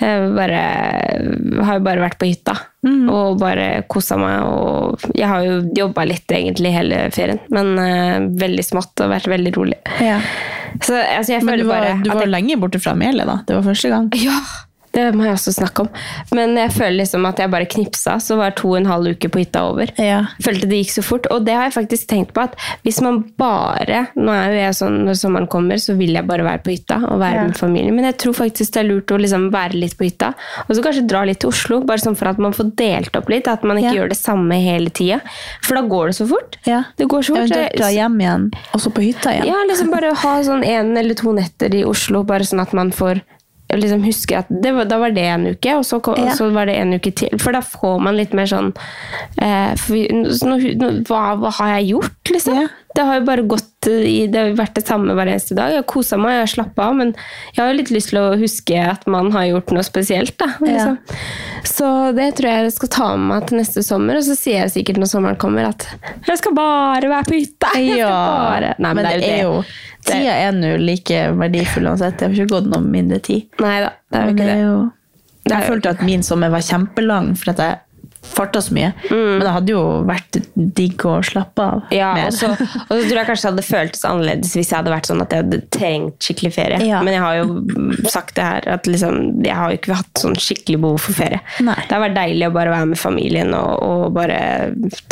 [0.00, 0.62] Jeg bare,
[1.66, 2.54] har jo bare vært på hytta
[3.12, 4.42] og bare kosa meg.
[4.42, 9.30] Og jeg har jo jobba litt egentlig hele ferien, men uh, veldig smått og vært
[9.30, 9.78] veldig rolig.
[10.82, 13.40] Så altså, jeg Men du var, bare du var jeg lenge borte fra melet, da.
[13.46, 14.10] Det var første gang.
[14.18, 14.38] ja,
[14.92, 15.88] det må jeg også snakke om.
[16.36, 19.30] Men jeg føler liksom at jeg bare knipsa, så var to og en halv uke
[19.32, 19.92] på hytta over.
[19.98, 20.22] Ja.
[20.44, 21.26] Følte det gikk så fort.
[21.32, 24.74] Og det har jeg faktisk tenkt på at hvis man bare Nå er jo jeg
[24.78, 27.46] sånn når sommeren kommer, så vil jeg bare være på hytta og være Ja.
[27.48, 27.94] med familien.
[27.96, 30.34] Men jeg tror faktisk det er lurt å liksom være litt på hytta.
[30.68, 33.28] Og så kanskje dra litt til Oslo, bare sånn for at man får delt opp
[33.32, 33.48] litt.
[33.48, 34.02] At man ikke Ja.
[34.02, 35.20] gjør det samme hele tida.
[35.62, 36.56] For da går det så fort.
[36.66, 36.84] Ja.
[36.96, 37.50] Det går så fort.
[37.50, 39.46] Eventuelt dra hjem igjen, og så på hytta igjen.
[39.46, 42.90] Ja, liksom bare ha sånn en eller to netter i Oslo, bare sånn at man
[42.90, 43.22] får
[43.78, 46.30] liksom husker at det var, da var det en uke, og så, kom, Ja.
[46.30, 47.32] og så var det en uke til.
[47.40, 48.72] For da får man litt mer sånn
[49.40, 52.60] eh, for, nå, nå, hva, hva har jeg gjort, liksom?
[52.62, 52.68] Ja.
[52.94, 55.72] Det har jo bare gått i, det har vært det samme hver eneste dag.
[55.72, 57.14] Jeg har kosa meg, jeg har slappa av, men
[57.54, 60.34] jeg har jo litt lyst til å huske at man har gjort noe spesielt.
[60.38, 60.98] Da, liksom.
[61.66, 64.60] Så det tror jeg jeg skal ta med meg til neste sommer, og så sier
[64.66, 65.88] jeg sikkert når sommeren kommer at
[66.28, 67.72] jeg skal bare være på hytta!
[67.80, 68.74] Jeg skal Ja, bare.
[68.78, 72.18] Nei, men det er jo Det- Tida er nå like verdifull uansett.
[72.18, 73.46] Det har ikke gått noe mindre tid.
[73.62, 74.56] Nei da, det er jo ikke det det.
[74.58, 74.76] er jo
[75.46, 77.78] er Jeg følte at min sommer var kjempelang, for at jeg
[78.22, 78.92] farta så mye.
[79.10, 79.38] Mm.
[79.38, 82.26] Men det hadde jo vært digg å slappe av Ja, mer.
[82.28, 85.08] og så, og så tror jeg kanskje det hadde føltes annerledes hvis jeg hadde vært
[85.10, 86.78] sånn at jeg hadde trengt skikkelig ferie.
[86.86, 87.00] Ja.
[87.02, 90.36] Men jeg har jo sagt det her, at liksom, jeg har jo ikke hatt sånn
[90.38, 91.40] skikkelig behov for ferie.
[91.66, 91.74] Nei.
[91.88, 94.38] Det har vært deilig å bare være med familien og, og bare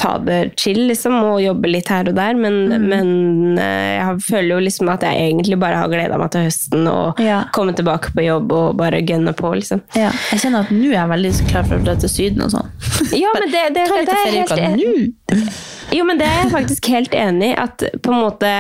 [0.01, 2.35] ta det chill, liksom, og jobbe litt her og der.
[2.39, 2.85] Men, Mm.
[2.91, 6.87] men eh, jeg føler jo liksom at jeg egentlig bare har gleda meg til høsten
[6.91, 7.43] og Ja.
[7.55, 9.81] komme tilbake på jobb og bare gønne på, liksom.
[9.97, 12.51] Ja, jeg kjenner at nå er jeg veldig klar for å dra til Syden og
[12.55, 12.71] sånn.
[13.17, 15.45] Ja, men det, det, Ta litt ferieuke er nå!
[15.91, 17.59] Jo, men det er jeg faktisk helt enig i.
[17.59, 18.51] At på en måte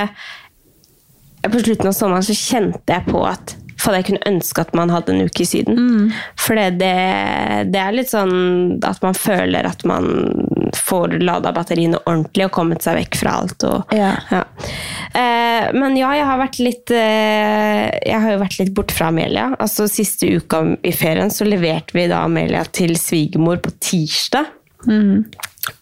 [1.46, 4.90] På slutten av sommeren så kjente jeg på at for jeg kunne ønske at man
[4.92, 5.78] hadde en uke i Syden.
[5.80, 6.08] Mm.
[6.36, 6.90] For det,
[7.72, 10.10] det er litt sånn at man føler at man
[10.76, 13.66] får lada batteriene ordentlig og kommet seg vekk fra alt.
[13.68, 13.94] Og,
[14.30, 14.44] Ja.
[15.10, 19.08] Eh, men ja, jeg har vært litt eh, Jeg har jo vært litt borte fra
[19.10, 19.50] Amelia.
[19.58, 24.52] Altså Siste uka i ferien så leverte vi da Amelia til svigermor på tirsdag.
[24.86, 25.26] Mm.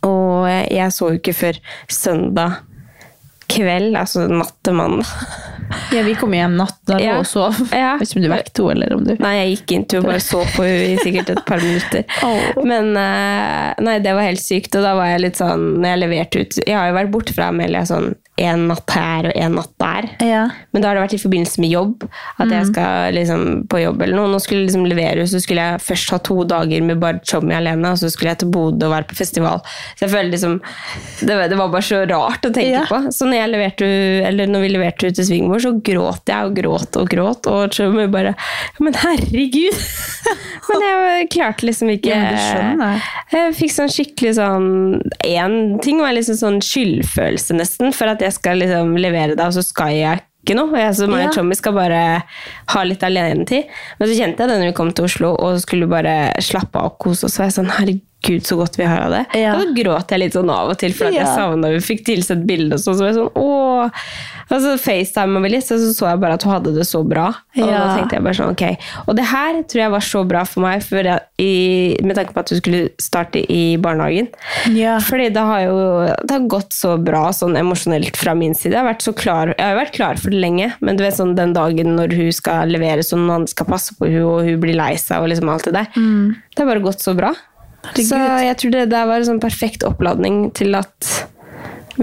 [0.07, 1.61] Og jeg så jo ikke før
[1.93, 2.59] søndag
[3.49, 5.09] kveld, altså natt til mandag.
[5.93, 7.17] Ja, vi kom hjem natt der Ja.
[7.19, 7.57] og sov.
[7.73, 7.97] Ja.
[8.01, 10.41] Hvis du vekket henne, eller om du Nei, jeg gikk inn til og bare så
[10.55, 12.05] på henne i sikkert et par minutter.
[12.29, 12.63] oh.
[12.65, 14.79] Men eh, nei, det var helt sykt.
[14.79, 17.37] Og da var jeg litt sånn Når jeg leverte ut Jeg har jo vært borte
[17.37, 20.09] fra Amelia sånn en natt her og en natt der.
[20.25, 20.43] Ja.
[20.73, 22.05] Men da har det vært i forbindelse med jobb.
[22.39, 24.31] At jeg skal liksom på jobb eller noe.
[24.33, 27.55] Nå skulle jeg liksom levere, så skulle jeg først ha to dager med bare Chommy
[27.59, 29.63] alene, og så skulle jeg til Bodø og være på festival.
[29.99, 30.59] Så jeg føler liksom
[31.23, 32.85] det, var- det var bare så rart å tenke Ja.
[32.89, 33.01] på.
[33.13, 33.87] Så når, jeg leverte,
[34.29, 37.47] eller når vi leverte ut til svigermor, så gråt jeg og gråt og gråt.
[37.51, 38.35] Og Chommy bare
[38.81, 39.75] Men herregud!
[40.69, 42.99] Men jeg klarte liksom ikke Ja,
[43.33, 44.67] jeg fikk sånn skikkelig sånn
[45.25, 49.55] Én ting var liksom sånn skyldfølelse, nesten, for at jeg skal liksom levere deg, og
[49.57, 50.71] så skal jeg ikke noe.
[50.73, 51.29] Og Jeg, så meg Ja.
[51.29, 52.03] og Tommy skal bare
[52.75, 53.65] ha litt alenetid.
[53.99, 56.93] Men så kjente jeg det når vi kom til Oslo og skulle bare slappe av
[56.93, 57.35] og kose oss.
[57.37, 58.05] Så var jeg sånn, herregud,
[58.45, 59.25] så godt vi har av det.
[59.39, 59.55] Ja.
[59.55, 61.35] Og da gråt jeg litt sånn av og til, for at jeg Ja.
[61.35, 63.91] savna Vi fikk tilsendt bilde, og så, så var jeg sånn åh.
[64.49, 67.03] Og så facetima vi litt, og så så jeg bare at hun hadde det så
[67.07, 67.29] bra.
[67.57, 68.65] Og da tenkte jeg bare sånn, ok.
[69.07, 72.33] Og det her tror jeg var så bra for meg, for jeg, i, med tanke
[72.33, 74.29] på at hun skulle starte i barnehagen.
[74.75, 74.99] Ja.
[75.05, 75.77] Fordi det har jo
[76.09, 78.73] det har gått så bra sånn emosjonelt fra min side.
[78.73, 81.17] Jeg har, vært så klar, jeg har vært klar for det lenge, men du vet
[81.17, 84.49] sånn den dagen når hun skal levere, sånn, noen andre skal passe på hun, og
[84.49, 85.93] hun blir lei seg, og liksom alt det der.
[85.95, 87.35] Det har bare gått så bra.
[87.95, 91.11] Så jeg tror det der var en sånn perfekt oppladning til at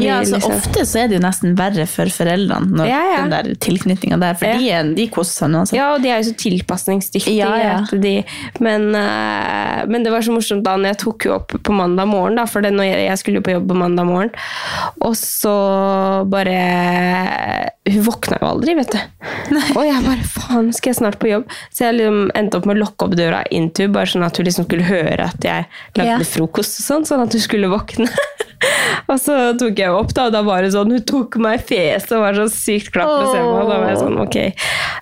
[0.04, 3.22] Ja, altså liksom- Ofte så er det jo nesten verre for foreldrene, når Ja, ja.
[3.24, 4.82] den der tilknytninga der, for Ja.
[4.84, 5.78] de, de koser seg uansett.
[5.78, 8.02] Ja, og de er jo så tilpasningsdyktige.
[8.02, 8.16] De,
[8.60, 12.08] men, eh, men det var så morsomt da når jeg tok henne opp på mandag
[12.08, 14.32] morgen, da, for jeg, jeg skulle jo på jobb på mandag morgen,
[15.02, 15.56] og så
[16.30, 18.98] bare Hun våkna jo aldri, vet du.
[19.78, 21.44] Og jeg bare faen, skal jeg snart på jobb?
[21.70, 24.26] Så jeg liksom endte opp med å lukke opp døra inn til henne, bare sånn
[24.26, 25.68] at hun liksom skulle høre at jeg
[26.00, 28.10] lagde frokost og sånn, sånn at hun skulle våkne.
[29.12, 31.60] og så tok jeg henne opp, da, og da var det sånn, hun tok meg
[31.60, 33.46] i fjeset og var så sykt klapp med å.
[33.56, 34.38] Og da var jeg sånn, ok,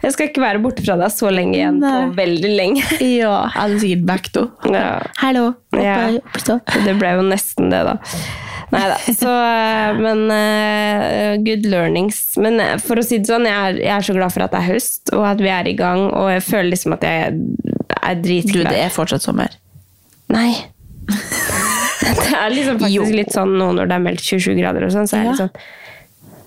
[0.04, 1.94] jeg skal ikke være borte fra deg så lenge igjen, Nei.
[1.96, 2.88] på veldig lenge.
[3.04, 4.48] Ja, jeg hadde sikkert back to.
[4.70, 4.88] Ja.
[5.22, 5.52] Hallo!
[5.78, 6.00] Ja.
[6.88, 7.98] Det ble jo nesten det, da.
[8.74, 8.98] Nei da.
[9.06, 12.24] Så, eh, men uh, good learnings.
[12.42, 14.56] Men uh, for å si det sånn, jeg er, jeg er så glad for at
[14.56, 17.34] det er høst, og at vi er i gang, og jeg føler liksom at jeg
[18.04, 19.54] er Du, det er fortsatt sommer.
[20.34, 20.52] Nei.
[22.24, 23.08] Det er liksom faktisk Jo.
[23.22, 25.40] litt sånn nå når det er meldt 27 grader og sånn, så er det Ja.
[25.46, 25.56] sånn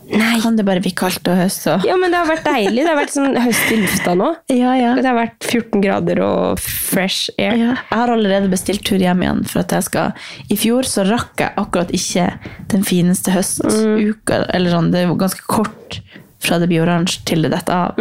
[0.06, 0.36] Nei.
[0.38, 2.84] Kan det bare bli kaldt og høst og Ja, men det har vært deilig.
[2.84, 4.28] Det har vært sånn høst i lufta nå.
[4.54, 4.92] Ja, ja.
[4.94, 7.56] Det har vært 14 grader og fresh air.
[7.58, 9.40] Ja, jeg har allerede bestilt tur hjem igjen.
[9.50, 10.12] for at jeg skal...
[10.48, 12.28] I fjor så rakk jeg akkurat ikke
[12.70, 14.44] den fineste høstuka.
[14.54, 15.98] eller sånn, Det er jo ganske kort
[16.46, 18.00] fra det blir oransje til det detter av.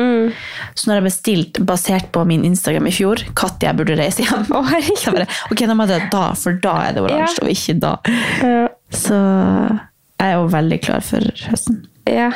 [0.77, 4.45] Så når jeg bestilt basert på min Instagram i fjor, når jeg burde reise hjem
[4.55, 7.45] oh, så bare, ok, da må det da, for da er det oransje, Ja.
[7.45, 7.93] og ikke da.
[8.45, 8.67] Ja.
[8.95, 9.17] Så
[10.21, 11.81] jeg er jo veldig klar for høsten.
[12.07, 12.29] Ja.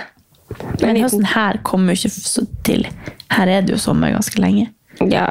[0.81, 2.87] Men En høsten her kommer jo ikke så til.
[3.31, 4.71] Her er det jo sommer ganske lenge.
[5.07, 5.25] Ja,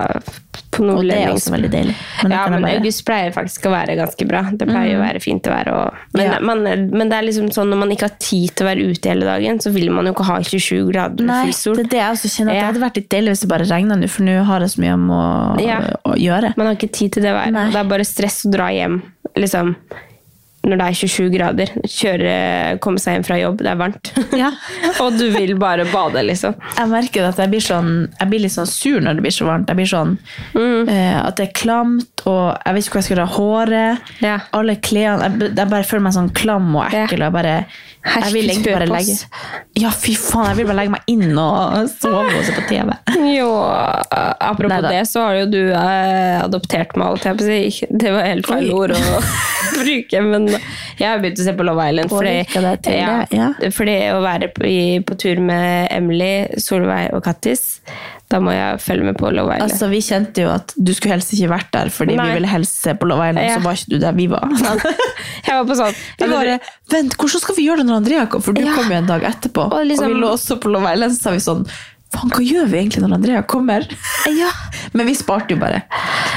[0.72, 1.94] på Og det er også veldig deilig.
[2.22, 4.42] Men ja, men bare- august pleier faktisk å være ganske bra.
[4.52, 5.72] Det pleier å være fint å være.
[5.74, 6.38] Og, men, Ja.
[6.40, 9.08] man, men det er liksom sånn når man ikke har tid til å være ute
[9.08, 11.74] hele dagen, så vil man jo ikke ha 27 grader og full sol.
[11.76, 12.50] det er det jeg også kjenner.
[12.50, 12.60] At Ja.
[12.60, 14.78] Det hadde vært litt deilig hvis det bare regna nå, for nå har jeg så
[14.84, 15.80] mye om å, Ja.
[16.04, 16.56] å gjøre.
[16.56, 17.72] Man har ikke tid til det været.
[17.72, 19.02] Det er bare stress å dra hjem
[19.36, 19.76] liksom,
[20.68, 21.72] når det er 27 grader.
[21.88, 22.32] Kjøre,
[22.84, 24.10] komme seg hjem fra jobb, det er varmt.
[24.36, 24.50] Ja.
[25.02, 26.54] og du vil bare bade, liksom.
[26.78, 29.48] Jeg merker at jeg blir, sånn, jeg blir litt sånn sur når det blir så
[29.48, 29.68] varmt.
[29.72, 30.16] Jeg blir sånn,
[30.54, 30.88] Mm.
[30.88, 34.12] uh, At det er klamt, og jeg vet ikke hvor jeg skal ha håret.
[34.24, 34.36] Ja.
[34.56, 37.24] Alle klærne jeg, jeg bare føler meg sånn klam og ekkel.
[37.28, 37.66] Og jeg
[38.08, 39.16] jeg vil egentlig bare legge
[39.78, 42.92] Ja, fy faen, jeg vil bare legge meg inn og sove og se på TV.
[43.38, 43.48] Jo,
[44.08, 44.90] apropos Neida.
[44.92, 47.88] det, så har jo du eh, adoptert meg, alt jeg på å si.
[48.02, 49.22] Det var helt feil ord å
[49.78, 52.12] bruke, men jeg har begynt å se på Love Island.
[52.12, 53.50] Fordi, det til ja, ja.
[53.74, 57.82] fordi å være på, i, på tur med Emily, Solveig og Kattis,
[58.28, 59.70] da må jeg følge med på Love Island.
[59.72, 62.26] Altså, Vi kjente jo at du skulle helst ikke vært der, fordi Nei.
[62.28, 63.56] vi ville helst se på Love Island, Ja.
[63.56, 64.48] så var ikke du der vi var.
[65.46, 66.58] jeg var på sånn Vi bare,
[66.92, 68.42] vent, hvordan skal vi gjøre det når Andrea kom?
[68.44, 68.74] For du Ja.
[68.76, 69.64] kom jo en dag etterpå.
[69.70, 71.66] Og Og, liksom- vi lå også på Love Island, så sa vi sånn
[72.10, 73.82] Faen, hva gjør vi egentlig når Andrea kommer?
[74.32, 74.48] Ja.
[74.94, 75.82] Men vi sparte jo bare.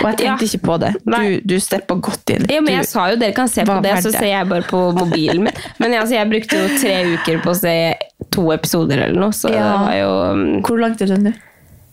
[0.03, 0.47] Og jeg tenkte Ja.
[0.49, 0.89] ikke på det.
[1.05, 2.45] Du, du steppa godt inn.
[2.49, 4.49] Ja, men Du- jeg sa jo dere kan se på det, var så ser jeg
[4.49, 5.53] bare på mobilen min.
[5.79, 7.95] Men altså, jeg brukte jo tre uker på å se
[8.31, 9.63] to episoder eller noe, så Ja.
[9.63, 11.33] det var jo um, Hvor langt er det nå?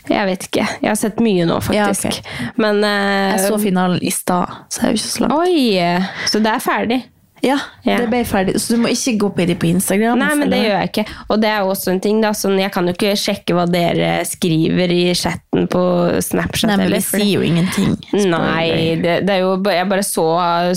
[0.08, 0.66] Jeg vet ikke.
[0.82, 2.18] Jeg har sett mye nå, faktisk.
[2.18, 5.38] Ja, Men uh, Jeg så finalen i stad, så det er jo ikke så langt.
[5.38, 6.28] Oi!
[6.32, 7.00] Så det er ferdig?
[7.42, 7.98] Ja, Ja.
[7.98, 8.54] det ble ferdig.
[8.60, 10.18] Så du må ikke gå på det på Instagram.
[10.18, 11.04] Nei, men det gjør jeg ikke.
[11.30, 12.30] Og det er jo også en ting, da.
[12.36, 15.82] Sånn, jeg kan jo ikke sjekke hva dere skriver i chatten på
[16.24, 16.70] Snapchat.
[16.72, 17.96] Nei, men vi sier jo ingenting.
[18.30, 20.26] Nei, det, det er jo, jeg bare så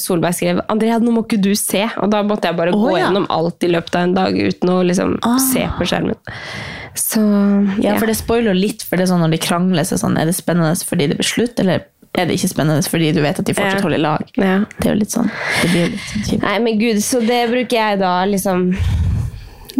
[0.01, 1.85] Solveig skrev Andrea, nå må ikke du se.
[2.01, 3.05] Og da måtte jeg bare oh, gå ja.
[3.07, 5.37] gjennom alt i løpet av en dag uten å liksom Ah.
[5.41, 6.15] se på skjermen.
[6.97, 7.21] Så
[7.83, 10.17] Ja, for det spoiler litt, for det er sånn når de krangler, så er sånn,
[10.19, 11.85] er det spennende fordi det blir slutt, eller
[12.17, 14.31] er det ikke spennende fordi du vet at de fortsatt holder lag?
[14.35, 14.57] Ja.
[14.77, 15.29] Det er jo litt sånn,
[15.61, 16.43] det blir litt sånn kjipt.
[16.43, 18.65] Nei, men gud, så det bruker jeg da liksom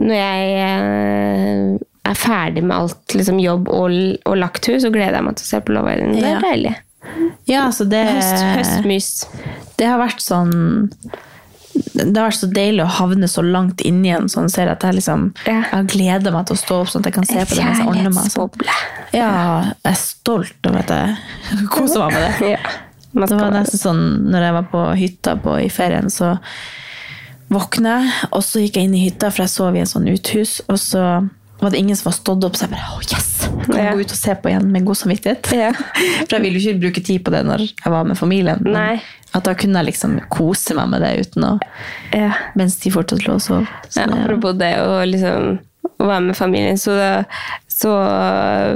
[0.02, 1.80] Når jeg eh,
[2.12, 5.46] er ferdig med alt liksom jobb og, og lagt hus, så gleder jeg meg til
[5.46, 6.16] å se på Love Island.
[6.16, 6.40] Det er Ja.
[6.46, 6.76] deilig.
[7.50, 9.10] Ja, så det, Høst, høstmys.
[9.78, 10.54] det har vært sånn
[11.74, 14.98] det har vært så deilig å havne så langt inni en sånn serie at jeg
[15.00, 15.62] liksom Ja.
[15.72, 17.82] jeg gleder meg til å stå opp sånn at jeg kan se på det mens
[17.82, 18.32] jeg ordner meg.
[18.34, 18.50] Sånn.
[19.14, 19.32] Ja,
[19.84, 22.52] jeg er stolt over at jeg koser meg med det.
[22.56, 22.78] Ja.
[23.12, 26.38] Det var nesten sånn når jeg var på hytta på, i ferien, så
[27.52, 30.08] våkna jeg, og så gikk jeg inn i hytta, for jeg sov i en sånn
[30.08, 31.04] uthus, og så
[31.60, 33.31] var det ingen som var stått opp, så jeg bare, oh yes!
[33.68, 35.48] Kan gå ut og se på igjen med god samvittighet?
[36.28, 38.62] For jeg ville jo ikke bruke tid på det når jeg var med familien.
[38.68, 39.02] Nei.
[39.34, 41.52] At da kunne jeg liksom kose meg med det uten å,
[42.60, 43.68] mens de fortsatt lå og sov.
[43.88, 45.60] Så Ja, det- apropos det å liksom
[46.02, 47.10] å være med familien, så, det,
[47.72, 47.92] så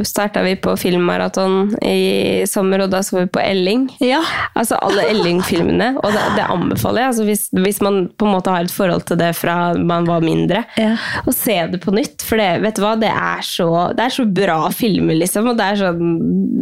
[0.06, 3.88] starta vi på filmmaraton i sommer, og da så vi på Elling.
[4.02, 4.22] Ja.
[4.58, 7.12] Altså alle Elling-filmene, og det, det anbefaler jeg.
[7.14, 10.26] Altså hvis, hvis man på en måte har et forhold til det fra man var
[10.26, 10.96] mindre, Ja.
[11.26, 12.26] å se det på nytt.
[12.26, 15.50] For det, vet du hva, det er, så, det er så bra filmer, liksom.
[15.54, 16.16] Og det er sånn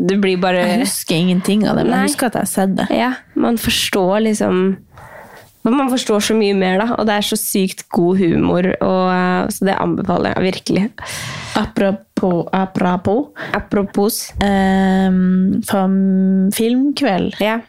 [0.03, 2.73] Du blir bare Jeg husker ingenting av det, men jeg husker at jeg har sett
[2.79, 2.87] det.
[2.91, 4.65] Ja, man forstår liksom
[5.63, 8.67] Man forstår så mye mer, da, og det er så sykt god humor.
[8.83, 10.83] Og, eh, så det anbefaler jeg virkelig.
[11.55, 14.17] Apropos, apropos Apropos.
[14.43, 15.85] Um, fra
[16.55, 17.59] filmkveld, Ja.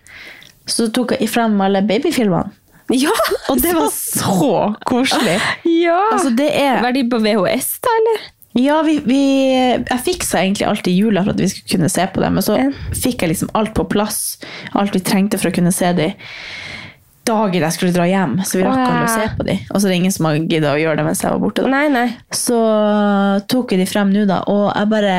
[0.67, 2.51] så tok jeg fram alle babyfilmene.
[2.93, 3.13] Ja!
[3.49, 5.39] Og det var så koselig.
[5.65, 6.01] ja.
[6.13, 8.25] Altså, det er Var de på VHS, da, eller?
[8.55, 9.21] Ja, vi, vi,
[9.83, 12.45] jeg fiksa egentlig alt i jula for at vi skulle kunne se på dem, men
[12.45, 12.59] så
[12.95, 14.37] fikk jeg liksom alt på plass.
[14.79, 16.13] Alt vi trengte for å kunne se de
[17.25, 18.37] dagen jeg skulle dra hjem.
[18.45, 19.59] Så vi rakk aldri å se på de.
[19.71, 21.67] Og så er det ingen som har giddet å gjøre det mens jeg var borte.
[21.71, 22.07] Nei, nei.
[22.37, 22.59] Så
[23.49, 25.17] tok jeg de frem nå, da, og jeg bare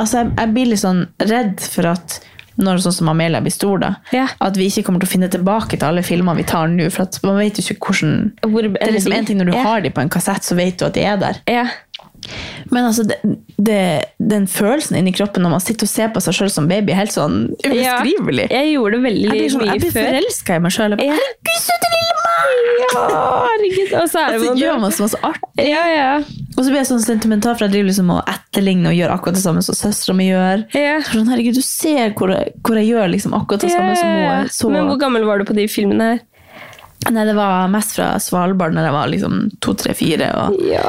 [0.00, 2.14] Altså, jeg, jeg blir litt sånn redd for at
[2.60, 4.26] når sånn som Amelia blir stor, da, Ja.
[4.40, 6.86] at vi ikke kommer til å finne tilbake til alle filmene vi tar nå.
[6.92, 9.62] For man vet jo ikke hvordan Hvor Det er liksom en ting Når du Ja.
[9.64, 11.40] har de på en kassett, så vet du at de er der.
[11.48, 11.66] Ja.
[12.70, 13.16] Men altså, det,
[13.58, 13.78] det,
[14.32, 17.00] den følelsen inni kroppen når man sitter og ser på seg sjøl som baby, er
[17.04, 18.46] helt sånn ubeskrivelig.
[18.50, 20.08] Ja, jeg gjorde det veldig blir, sånn, mye jeg blir før.
[20.10, 20.96] forelska i meg sjøl.
[21.00, 22.68] Herregud, søte lille meg!
[22.80, 23.02] Ja,
[23.46, 23.90] herregud.
[24.02, 25.66] Og så det Så man- gjør man så masse artig.
[25.70, 26.12] Ja, ja.
[26.56, 29.36] Og så blir jeg sånn sentimental, for jeg driver liksom og etterligner og gjør akkurat
[29.38, 30.64] det samme som søstera mi gjør.
[30.76, 30.96] Ja.
[31.06, 34.08] Så sånn, herregud, du ser hvor jeg, hvor jeg gjør liksom akkurat det samme som
[34.08, 34.48] hun.
[34.52, 36.20] Så, Men hvor gammel var du på de filmene her?
[37.08, 40.28] Nei, det var mest fra Svalbard når jeg var liksom to, tre, fire.
[40.68, 40.84] Ja,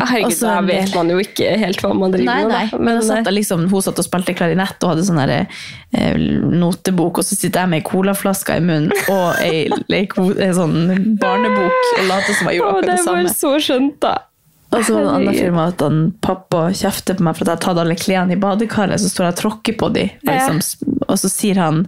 [0.00, 2.52] herregud, også, da vet man jo ikke helt hva man driver Nei, med.
[2.54, 2.80] nei, da.
[2.88, 6.18] men satt eh, liksom, hun satt og spilte klarinett og hadde sånn eh,
[6.64, 9.64] notebok, og så sitter jeg med ei colaflaske i munnen og ei,
[9.94, 10.78] ei, ei sånn
[11.22, 13.22] barnebok og later som jeg gjorde akkurat det samme.
[13.22, 14.14] det var så skjønt, da.
[14.74, 17.52] Og så var det en annen film at han, pappa kjefter på meg for at
[17.52, 20.14] jeg har tatt alle klærne i badekaret, så står jeg og tråkker på dem.
[20.26, 20.48] Ja.
[20.50, 21.84] liksom, og så sier han,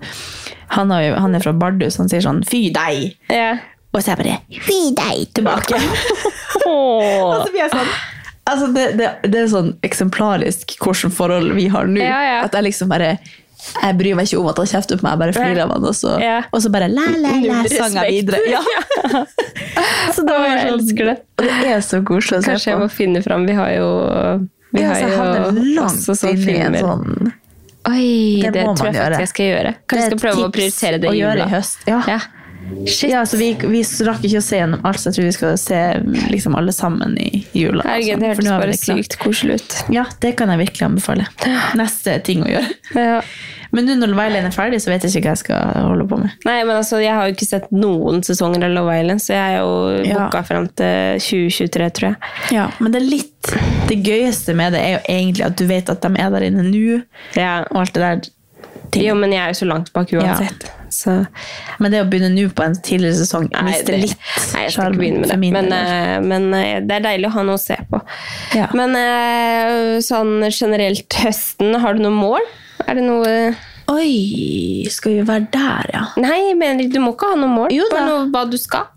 [0.75, 3.17] han, har jo, han er fra Bardus, han sier sånn, fy deg!
[3.33, 3.57] Ja.
[3.93, 5.81] Og så er jeg bare, fy deg tilbake!
[6.67, 7.91] Og så blir jeg sånn
[8.47, 12.03] altså det, det, det er sånn eksemplarisk hvordan forhold vi har nå.
[12.03, 12.41] Ja.
[12.45, 13.17] At jeg liksom bare
[13.83, 15.85] jeg bryr meg ikke om at han kjefter på meg, jeg bare flirer av han,
[15.89, 16.37] og så, Ja.
[16.53, 18.13] og så bare la, la, la, Null sang jeg respekt.
[18.13, 18.39] videre.
[18.51, 19.25] Ja.
[20.17, 21.17] så da var jeg sånn, elsker det.
[21.41, 23.47] Og det er så koselig å se Kanskje jeg må finne fram.
[23.49, 23.89] Vi har jo
[24.77, 26.81] vi Ja, har jo langt også sånne i filmer.
[26.85, 27.33] sånn
[27.87, 29.71] Oi, Det det, må tror man jeg faktisk jeg skal gjøre.
[29.87, 31.85] Kanskje jeg skal prøve å prioritere det å gjøre i høst.
[31.87, 32.01] Ja.
[32.67, 32.87] Ja.
[32.87, 33.11] Shit.
[33.11, 35.59] Ja, så vi, vi rakk ikke å se gjennom alt, så jeg tror vi skal
[35.61, 35.81] se
[36.33, 37.83] liksom alle sammen i jula.
[37.87, 39.77] Herregud, sånn, det hørtes bare sykt koselig ut.
[39.95, 41.27] Ja, det kan jeg virkelig anbefale.
[41.79, 42.73] Neste ting å gjøre.
[42.97, 43.21] Ja.
[43.75, 46.05] Men nå når Love Island er ferdig, så vet jeg ikke hva jeg skal holde
[46.09, 46.35] på med.
[46.47, 49.57] Nei, men altså, Jeg har jo ikke sett noen sesonger av Love Island, så jeg
[49.57, 49.73] er jo
[50.07, 50.21] Ja.
[50.23, 52.17] booka fram til 2023, tror jeg.
[52.55, 53.53] Ja, Men det er litt
[53.91, 56.63] Det gøyeste med det er jo egentlig at du vet at de er der inne
[56.71, 57.03] nå,
[57.37, 57.65] Ja.
[57.71, 58.21] og alt det der.
[58.91, 59.03] ting.
[59.03, 60.71] Jo, men jeg er jo så langt bak uansett.
[60.91, 61.27] Så
[61.81, 64.17] Men det å begynne nå på en tidligere sesong Nei, mister det- litt
[64.55, 65.39] Nei, jeg skal ikke begynne med det.
[65.53, 68.01] Men, eh, men eh, det er deilig å ha noe å se på.
[68.55, 68.69] Ja.
[68.75, 72.41] Men eh, sånn generelt høsten, har du noe mål?
[72.87, 73.55] Er det noe
[73.89, 76.05] Oi, skal vi være der, ja?
[76.19, 77.69] Nei, men du må ikke ha noe mål.
[77.71, 78.89] Jo på noe hva du skal.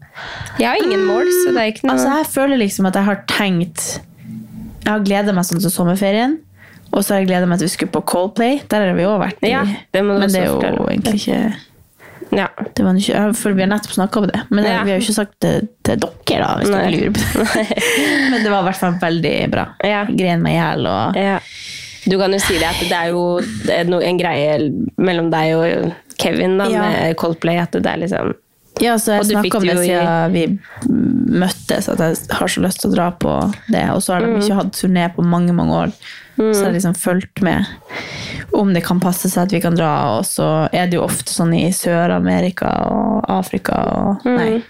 [0.58, 3.06] Jeg har ingen mål, så det er ikke noe Altså, jeg føler liksom at jeg
[3.08, 3.84] har tenkt
[4.84, 6.40] Jeg har gleda meg sånn til sommerferien.
[6.90, 8.64] Og så har jeg gleda meg til vi skulle på Coldplay.
[8.68, 9.44] Der har vi òg vært.
[9.46, 9.62] i- Ja,
[9.94, 11.56] det må du Men det er jo egentlig ikke
[12.32, 12.48] Ja.
[12.76, 14.42] det var ikke, For vi har nettopp snakka om det.
[14.50, 14.84] Men Ja.
[14.84, 16.82] vi har jo ikke sagt det til dere, da, hvis Nei.
[16.84, 17.22] dere lurer på
[17.56, 17.84] det.
[18.32, 19.66] Men det var i hvert fall veldig bra.
[19.84, 20.06] Ja.
[20.06, 21.40] Gren meg i hjel og Ja.
[22.10, 23.40] Du kan jo si det at det er jo
[24.00, 24.54] en greie
[24.98, 27.58] mellom deg og Kevin da, med Coldplay.
[27.60, 28.36] At det er liksom
[28.80, 32.80] Ja, så jeg snakka om det siden i- vi møttes, at jeg har så lyst
[32.80, 33.34] til å dra på
[33.68, 33.84] det.
[33.92, 34.40] Og så har de Mm.
[34.42, 35.92] ikke hatt turné på mange, mange år.
[36.40, 37.66] Så jeg har liksom fulgt med
[38.56, 39.92] om det kan passe seg at vi kan dra.
[40.18, 44.38] Og så er det jo ofte sånn i Sør-Amerika og Afrika og Mm.
[44.40, 44.62] Nei,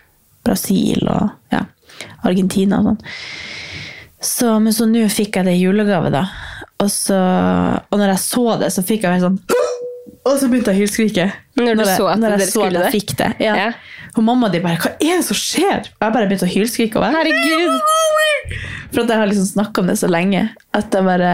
[0.46, 1.62] Brasil og ja,
[2.26, 3.02] Argentina og sånn.
[4.22, 6.26] Så, men så nå fikk jeg det i julegave, da.
[6.80, 9.40] Og, så, og når jeg så det, så fikk jeg helt sånn
[10.28, 11.26] Og så begynte jeg å hylskrike.
[11.60, 12.92] Når du jeg, så at når jeg dere så skulle det?
[12.96, 13.30] fikk det.
[13.44, 13.56] Ja.
[13.56, 13.70] Ja.
[14.18, 16.96] Og mamma de bare 'Hva er det som skjer?' Og jeg bare begynte å hylskrike.
[17.00, 17.82] Og jeg, Herregud!
[18.94, 20.50] For at jeg har liksom snakka om det så lenge.
[20.76, 21.34] At jeg bare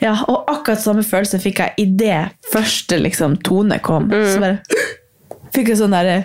[0.00, 4.08] Ja, og akkurat samme følelse fikk jeg idet første liksom, tone kom.
[4.12, 4.26] Mm.
[4.28, 4.58] Så bare
[5.54, 6.24] fikk jeg sånn derre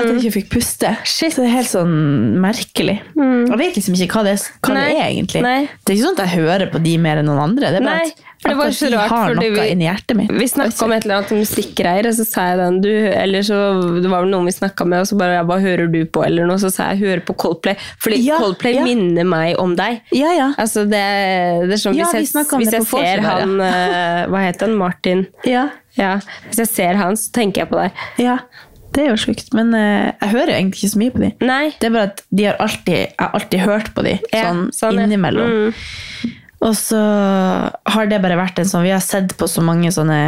[0.00, 0.94] At jeg ikke fikk puste.
[1.04, 1.94] Så det er helt sånn
[2.40, 2.98] merkelig.
[3.16, 4.80] Jeg vet liksom ikke hva det hva Mm.
[4.80, 5.42] Det er egentlig.
[5.42, 5.60] Nei.
[5.84, 7.70] Det er ikke sånn at jeg hører på de mer enn noen andre.
[7.74, 10.30] Det er bare Nei, at akkurat så de har noe vi- inni hjertet mitt.
[10.30, 13.58] Vi snakka om et eller annet musikkgreier, og så sa jeg den du, eller så
[14.02, 16.24] Det var vel noen vi snakka med, og så bare ja, hva hører du på,
[16.24, 17.76] eller noe, så sa jeg hører på Coldplay.
[18.00, 18.84] Fordi Ja, Coldplay ja.
[18.84, 20.00] minner meg om deg.
[20.12, 20.54] Ja, ja.
[20.56, 21.04] Altså det,
[21.68, 24.76] det er sånn, Ja, Hvis vi jeg, hvis jeg ser han eh, Hva heter han?
[24.76, 25.26] Martin.
[25.44, 25.68] ja.
[25.98, 27.90] Ja, Hvis jeg ser han, så tenker jeg på deg.
[28.22, 28.38] Ja,
[28.94, 29.52] det er jo sjukt.
[29.56, 31.30] Men eh, jeg hører jo egentlig ikke så mye på de.
[31.46, 31.64] Nei.
[31.78, 34.62] Det er bare at de har alltid, jeg har alltid hørt på de, Ja, sånn,
[34.76, 35.08] sånn, ja.
[35.08, 35.50] innimellom.
[35.50, 36.36] Mm.
[36.68, 37.00] Og så
[37.94, 40.20] har det bare vært en sånn, vi har sett på så mange sånne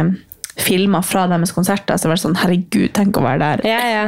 [0.57, 3.57] filmer fra deres konserter, så det har vært sånn, herregud, tenk å være der.
[3.69, 4.05] Ja, ja.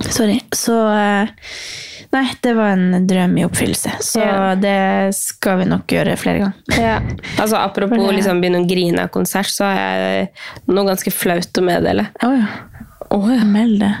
[0.00, 0.40] Sorry.
[0.54, 1.28] Så eh,
[2.14, 3.92] nei, det var en drøm i oppfyllelse.
[4.02, 4.54] Så Ja.
[4.58, 6.80] det skal vi nok gjøre flere ganger.
[6.80, 7.00] ja.
[7.42, 10.28] Altså Apropos å det- liksom, begynne å grine av konsert, så har jeg
[10.66, 12.06] noe ganske flaut å meddele.
[12.24, 13.44] Oh, ja.
[13.44, 13.92] Meld det.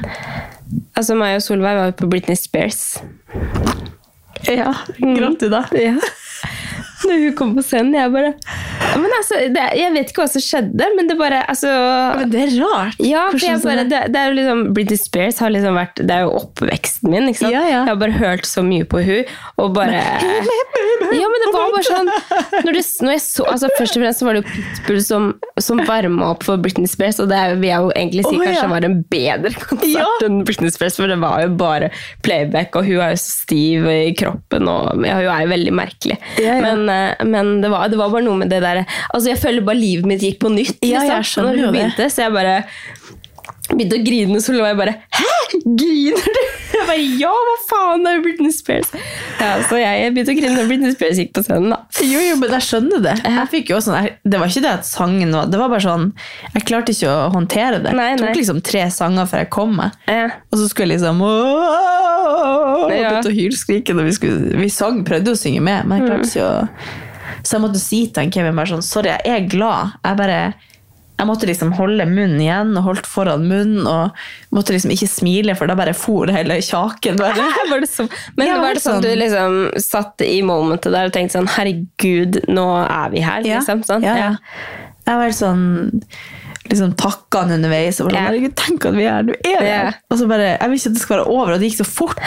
[0.96, 2.98] Altså, Meg og Solveig var jo på Britney Spears.
[4.48, 5.64] Ja, gråt du da?
[5.78, 5.94] Ja.
[7.04, 8.34] Når hun kom på scenen, jeg bare
[8.94, 11.70] Men altså, det, Jeg vet ikke hva som skjedde, men det bare altså,
[12.20, 13.00] Men det er rart.
[13.02, 16.14] ja, for jeg bare, det, det er jo liksom, Britney Spears har liksom vært Det
[16.14, 17.28] er jo oppveksten min.
[17.32, 17.54] ikke sant?
[17.54, 17.80] Ja, ja.
[17.84, 19.24] Jeg har bare hørt så mye på hun
[19.60, 20.00] og bare
[21.14, 22.08] Ja, men det var bare sånn
[22.64, 25.28] når, det, når jeg så, altså Først og fremst så var det jo Pitbull som,
[25.62, 28.46] som varma opp for Britney Spears, og det vil jeg jo egentlig si ja.
[28.48, 30.06] kanskje var en bedre konsert Ja.
[30.26, 31.90] enn Britney Spears, for det var jo bare
[32.26, 35.74] playback, og hun er jo så stiv i kroppen, og ja, hun er jo veldig
[35.76, 36.16] merkelig.
[36.40, 36.60] Ja, ja.
[36.64, 39.66] Men, eh, men det, var, det var bare noe med det der Altså, jeg føler
[39.66, 40.78] bare livet mitt gikk på nytt.
[40.84, 42.56] Ja, liksom, jeg skjønner når hun begynte, så jeg bare
[43.74, 45.30] begynte å grine, så lå jeg bare Hæ?
[45.64, 46.42] Griner du?
[46.74, 48.88] Jeg bare, Ja, hva faen, det er Britney Spears.
[49.38, 51.78] Ja, så jeg, jeg begynte å grine når Britney Spears gikk på scenen, da.
[52.02, 53.12] Jo, jo, men jeg skjønner det.
[53.22, 55.70] Jeg fikk jo også sånn, jeg- det var ikke det at sangen var Det var
[55.70, 56.08] bare sånn
[56.56, 57.92] Jeg klarte ikke å håndtere det.
[57.94, 58.18] Nei, nei.
[58.24, 59.94] tok liksom tre sanger før jeg kom meg.
[60.10, 60.26] Ja.
[60.50, 65.30] Og så skulle jeg liksom Og begynte å hylskrike når vi skulle Vi sang, prøvde
[65.34, 66.68] å synge med, men jeg klarte ikke å
[67.44, 69.98] Så jeg måtte si til Kevin bare sånn Sorry, jeg er glad.
[70.04, 70.38] Jeg bare
[71.14, 73.84] jeg måtte liksom holde munnen igjen og holdt foran munnen.
[73.86, 77.20] Og måtte liksom ikke smile, for da bare for hele kjaken.
[77.20, 77.44] Bare.
[77.70, 80.90] var det så, men Ja, var det sånn at du sånn- liksom satt i momentet
[80.90, 83.60] der og tenkte sånn Herregud, nå er vi her, Ja.
[83.60, 83.84] liksom?
[83.86, 84.02] Sånn?
[84.02, 84.32] Ja, ja.
[85.06, 86.02] Jeg var sånn
[86.70, 88.00] liksom takka han underveis.
[88.00, 88.30] Og bare, yeah.
[88.30, 89.28] Herregud, tenk at vi er her!
[89.28, 89.68] Du er her!
[89.68, 90.00] Yeah.
[90.10, 91.88] Og så bare, Jeg vil ikke at det skal være over, og det gikk så
[91.88, 92.24] fort.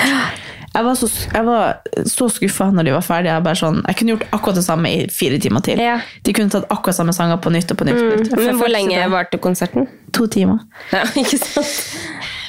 [0.78, 3.34] Jeg var så, jeg var så skuffa når de var ferdige.
[3.34, 5.82] Jeg, bare sånn, jeg kunne gjort akkurat det samme i fire timer til.
[5.82, 5.98] Ja.
[6.28, 7.98] De kunne tatt akkurat samme sanger på nytt og på nytt.
[7.98, 8.22] Mm.
[8.22, 8.36] nytt.
[8.38, 9.88] Men hvor lenge varte konserten?
[10.18, 10.62] To timer.
[10.94, 11.72] Ja, ikke sant?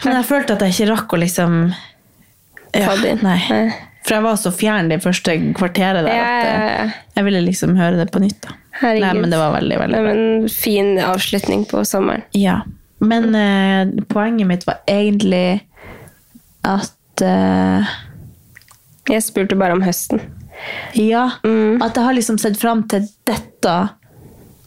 [0.05, 1.61] Men jeg følte at jeg ikke rakk å liksom
[2.75, 3.15] det.
[3.25, 3.39] Nei.
[4.05, 7.41] For jeg var så fjern det første kvarteret der Ja, at ja, eh, jeg ville
[7.45, 8.41] liksom høre det på nytt.
[8.45, 8.55] da.
[8.79, 9.07] Herregud.
[9.07, 10.11] Nei, men det var veldig, veldig bra.
[10.15, 12.23] en Fin avslutning på sommeren.
[12.37, 12.61] Ja.
[12.99, 15.61] Men eh, poenget mitt var egentlig
[16.67, 17.91] at eh,
[19.09, 20.21] Jeg spurte bare om høsten.
[20.99, 21.29] Ja.
[21.47, 21.79] Mm.
[21.83, 23.75] At jeg har liksom sett fram til dette,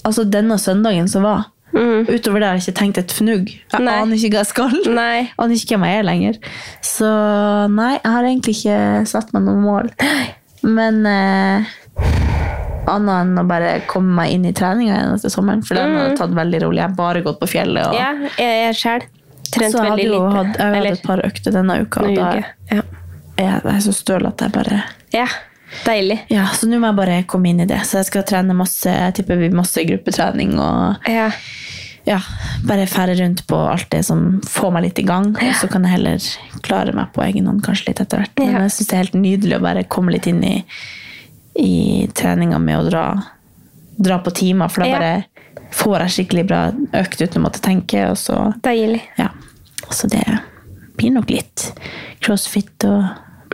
[0.07, 1.49] altså denne søndagen som var.
[1.75, 2.07] Mm.
[2.09, 3.51] Utover det har jeg ikke tenkt et fnugg.
[3.51, 3.95] Jeg Nei.
[4.01, 4.73] aner ikke hva jeg skal.
[4.91, 5.17] Nei.
[5.39, 6.39] Aner ikke hvem jeg er lenger.
[6.83, 7.11] Så
[7.71, 8.79] nei, jeg har egentlig ikke
[9.11, 9.91] satt meg noe mål.
[10.67, 11.69] Men eh,
[12.87, 15.61] annet enn å bare komme meg inn i treninga igjen etter sommeren.
[15.65, 16.77] For den har jeg tatt veldig rolig.
[16.81, 17.87] Jeg har bare gått på fjellet.
[17.87, 17.99] Og, Mm.
[17.99, 19.03] Ja, jeg jeg selv.
[19.51, 20.31] Trent så veldig lite.
[20.35, 22.01] hatt, jeg har Eller hatt et par økter denne uka.
[22.07, 22.43] Og da.
[22.71, 22.81] Ja.
[23.37, 25.25] jeg, jeg er så støl at jeg bare ja.
[25.85, 26.19] Deilig.
[26.29, 27.79] Ja, så nå må jeg bare komme inn i det.
[27.87, 28.89] Så jeg skal trene masse.
[28.91, 31.29] Jeg tipper vi masse gruppetrening og Ja.
[32.05, 32.19] ja,
[32.67, 35.29] bare fære rundt på alt det som får meg litt i gang.
[35.35, 36.17] Og så kan jeg heller
[36.61, 38.31] klare meg på egen hånd kanskje litt etter hvert.
[38.39, 40.63] Men jeg syns det er helt nydelig å bare komme litt inn i,
[41.55, 43.05] i treninga med å dra,
[44.01, 44.99] dra på timer, for da Ja.
[44.99, 45.25] bare
[45.71, 46.61] får jeg skikkelig bra
[46.93, 48.09] økt uten å måtte tenke.
[48.11, 49.01] Og så, Deilig.
[49.17, 49.29] ja.
[49.89, 50.23] så det
[50.97, 51.71] blir nok litt
[52.21, 53.03] crossfit og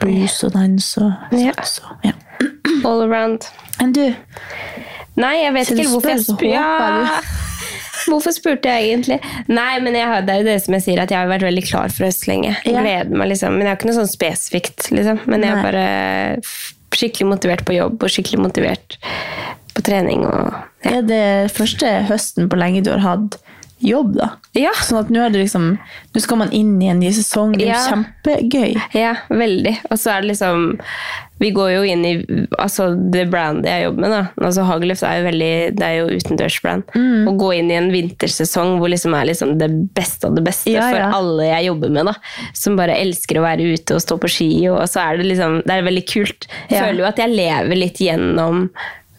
[0.02, 1.54] blues og dans og Ja.
[1.64, 2.12] så, ja.
[2.86, 3.48] All around.
[3.82, 4.14] Enn du?
[5.18, 7.20] Nei, jeg vet ikke hvorfor jeg spør, Ja.
[8.08, 9.18] Hvorfor spurte jeg egentlig?
[9.50, 11.64] Nei, men har, det er jo det som jeg sier, at jeg har vært veldig
[11.68, 12.54] klar for høst lenge.
[12.64, 12.80] Ja.
[12.80, 15.20] gleder meg liksom, Men jeg har ikke noe sånn spesifikt, liksom.
[15.28, 15.64] Men jeg Nei.
[15.66, 15.88] bare
[16.98, 18.98] skikkelig motivert på jobb, og skikkelig motivert
[19.78, 23.38] på trening og Er det første høsten på lenge du har hatt
[23.80, 24.30] jobb, da?
[24.57, 24.71] Ja.
[24.82, 25.78] Sånn at nå er det liksom
[26.15, 27.53] Nå skal man inn i en ny sesong.
[27.57, 27.84] Det er Ja.
[27.91, 28.82] kjempegøy.
[28.97, 29.78] Ja, veldig.
[29.91, 30.80] Og så er det liksom
[31.39, 32.13] Vi går jo inn i
[32.57, 34.09] altså det brandet jeg jobber med.
[34.09, 34.21] da.
[34.47, 36.84] Altså Hageløft er jo veldig, det er jo utendørsbrand.
[36.95, 37.28] Mm.
[37.30, 40.71] Å gå inn i en vintersesong hvor liksom er liksom det beste av det beste
[40.73, 42.05] Ja, for alle jeg jobber med.
[42.09, 42.13] da.
[42.57, 44.49] Som bare elsker å være ute og stå på ski.
[44.67, 46.47] Og så er det liksom, det er veldig kult.
[46.71, 48.69] Jeg føler jo at jeg lever litt gjennom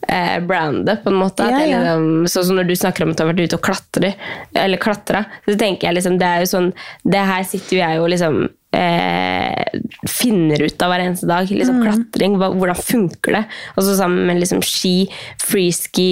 [0.08, 1.48] eh, brandet, på en måte.
[1.48, 1.80] Ja, ja.
[1.82, 4.14] liksom, sånn som når du snakker om at du har vært ute og klatre,
[4.56, 6.72] eller klatra, så tenker jeg liksom, det er jo sånn,
[7.04, 8.40] det her sitter jo jeg jo liksom
[8.76, 9.78] eh,
[10.08, 11.54] finner ut av hver eneste dag.
[11.60, 13.46] Liksom Klatring, hva, hvordan funker det?
[13.76, 14.96] Og så sammen med liksom ski,
[15.42, 16.10] freeski,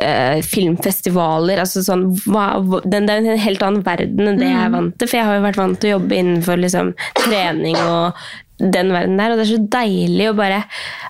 [0.00, 1.60] eh, filmfestivaler.
[1.62, 4.74] altså sånn, hva, hva, den, det er en helt annen verden enn det jeg er
[4.74, 5.10] vant til.
[5.10, 8.24] For jeg har jo vært vant til å jobbe innenfor liksom, trening og
[8.58, 10.60] den verden der, og det er så deilig å bare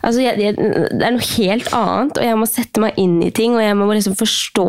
[0.00, 3.30] altså jeg, jeg, Det er noe helt annet, og jeg må sette meg inn i
[3.36, 4.68] ting, og jeg må liksom forstå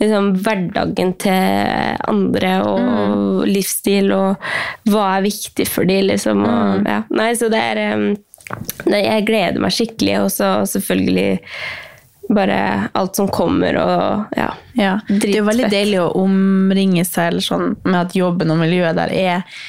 [0.00, 4.48] liksom, hverdagen til andre og livsstil, og
[4.88, 6.44] hva er viktig for dem, liksom.
[6.48, 7.02] Og, ja.
[7.12, 7.82] Nei, så det er
[8.86, 11.28] det, Jeg gleder meg skikkelig, og så selvfølgelig
[12.32, 14.48] bare alt som kommer, og ja.
[14.78, 14.94] Ja.
[15.08, 18.96] Det er jo veldig deilig å omringe seg eller sånn, med at jobben og miljøet
[18.98, 19.60] der er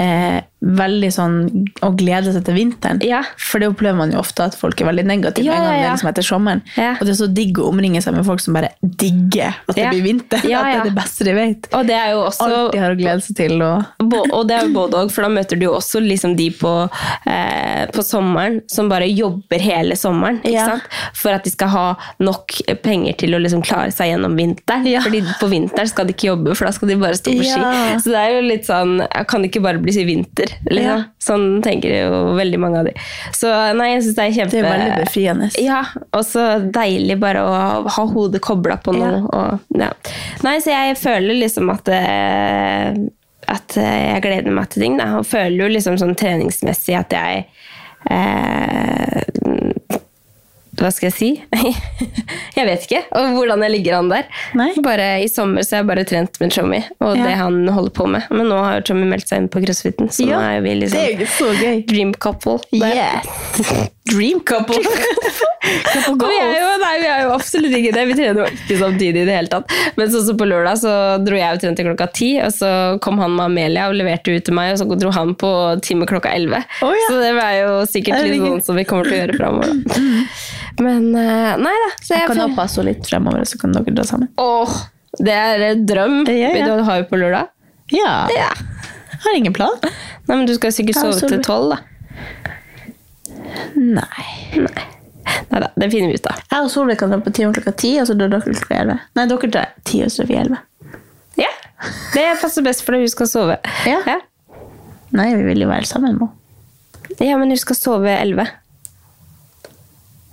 [0.00, 1.36] eh, veldig sånn
[1.82, 3.00] å glede seg til vinteren.
[3.04, 3.22] Ja.
[3.40, 5.80] For det opplever man jo ofte at folk er veldig negative Ja, en gang ja,
[5.80, 5.94] det ja.
[5.96, 6.62] liksom etter sommeren.
[6.78, 9.88] Og det er så digg å omringe seg med folk som bare digger at det
[9.90, 10.38] blir vinter.
[10.42, 11.68] At det er det beste de vet.
[11.74, 13.56] Og det er jo også Alt de har å glede seg til.
[13.58, 14.06] Og...
[14.22, 16.72] Og det er jo både og, for da møter du jo også liksom de på,
[17.30, 20.40] eh, på sommeren som bare jobber hele sommeren.
[20.46, 20.98] Ikke sant?
[21.18, 21.86] For at de skal ha
[22.22, 24.86] nok penger til å liksom klare seg gjennom vinteren.
[24.88, 25.02] Ja.
[25.04, 27.98] Fordi på vinteren skal de ikke jobbe, for da skal de bare stå på ski.
[28.04, 30.04] Så det er jo litt sånn kan ikke bare bli si
[30.68, 30.84] Liksom.
[30.84, 30.96] Ja.
[31.22, 32.94] Sånn tenker jo veldig mange av de.
[33.36, 35.50] Så nei, jeg syns det er kjempe Det er veldig befriende.
[35.62, 35.80] ja,
[36.12, 37.56] og så deilig bare å
[37.96, 39.10] ha hodet kobla på noe.
[39.16, 39.24] Ja.
[39.32, 39.90] Og, ja.
[40.46, 42.94] Nei, så jeg føler liksom at eh,
[43.52, 44.96] at jeg gleder meg til ting.
[45.00, 45.18] Da.
[45.18, 47.42] Og føler jo liksom sånn treningsmessig at jeg
[48.10, 49.18] eh,
[50.80, 51.26] Hva skal jeg si?
[52.56, 54.24] jeg vet ikke og hvordan jeg ligger an der.
[54.56, 54.70] Nei.
[54.84, 57.26] Bare I sommer så har jeg bare trent med Tommy og Ja.
[57.26, 58.24] det han holder på med.
[58.32, 60.96] Men nå har jo Tommy meldt seg inn på crossfiten, så nå er vi liksom
[60.96, 61.82] Det er jo så gøy.
[61.90, 62.58] dream couple.
[62.72, 63.28] Yes.
[64.12, 64.80] Dream couple.
[65.62, 68.02] Vi er, jo, nei, vi er jo absolutt ikke det.
[68.08, 69.70] Vi trener jo ikke samtidig i det hele tatt.
[69.96, 72.70] Men sånn som på lørdag så dro jeg og trente klokka ti, og så
[73.04, 75.52] kom han med Amelia og leverte ut til meg, og så dro han på
[75.86, 76.64] time klokka elleve.
[76.82, 77.06] Oh, ja.
[77.08, 80.26] Så det var jo sikkert litt sånn som vi kommer til å gjøre framover.
[80.80, 81.90] Men eh, nei da.
[82.00, 84.28] Så Jeg jeg kan føler- også passe litt fremover, så kan dere dra sammen.
[84.40, 84.72] Åh,
[85.20, 86.18] det er en drøm.
[86.28, 86.66] Ja, ja.
[86.70, 87.48] Du har jo på lørdag.
[87.92, 88.28] Ja.
[88.32, 88.48] Ja.
[89.22, 89.76] Har ingen plan.
[89.82, 91.78] Nei, men du skal sikkert sove til tolv, da.
[93.76, 94.26] Nei.
[95.52, 96.40] Nei da, det finner vi ut av.
[96.50, 98.98] Jeg og Solveig kan dra på time klokka ti, og så drar dere klokka elleve.
[99.18, 100.58] Nei, dere drar ti, og så drar vi elleve.
[101.40, 101.50] Ja.
[102.14, 103.58] Det passer best for da hun skal sove.
[103.88, 104.00] Ja.
[104.08, 104.18] ja.
[105.12, 106.30] Nei, vi vil jo være sammen nå.
[107.20, 108.46] Ja, men hun skal sove 11.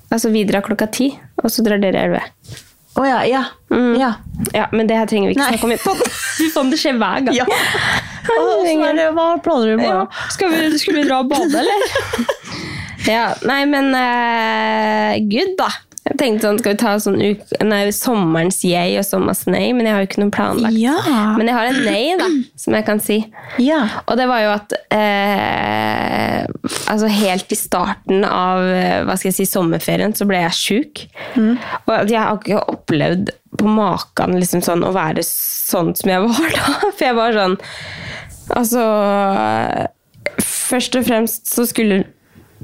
[0.10, 1.12] Altså vi drar klokka ti,
[1.44, 2.66] og så drar dere 11.
[3.00, 3.44] Å ja, ja.
[3.72, 3.94] Mm.
[4.00, 4.14] Ja.
[4.56, 6.10] Ja, men det her trenger vi ikke snakke om Du.
[6.40, 7.38] Fy faen, det skjer hver gang.
[7.38, 7.46] ja.
[8.30, 9.06] Er det.
[9.16, 10.02] Hva planer du i Ja.
[10.34, 11.86] Skal, vi, skal vi dra og bade, eller?
[13.16, 15.70] ja, nei, men uh, gud da.
[16.20, 19.88] Jeg tenkte sånn, skal vi ta sånn uke, nei, sommerens yay og sommerens nei, men
[19.88, 20.76] jeg har jo ikke noe planlagt.
[20.76, 20.98] Ja.
[21.40, 22.28] Men jeg har en nei da,
[22.60, 23.22] som jeg kan si.
[23.64, 23.80] Ja.
[24.04, 26.44] Og det var jo at eh,
[26.92, 31.06] altså helt i starten av eh, hva skal jeg si, sommerferien så ble jeg sjuk.
[31.40, 36.54] Og jeg har ikke opplevd på maken liksom sånn, å være sånn som jeg var
[36.58, 36.68] da.
[36.92, 37.58] For jeg var sånn
[38.50, 38.84] Altså
[40.42, 42.04] Først og fremst så skulle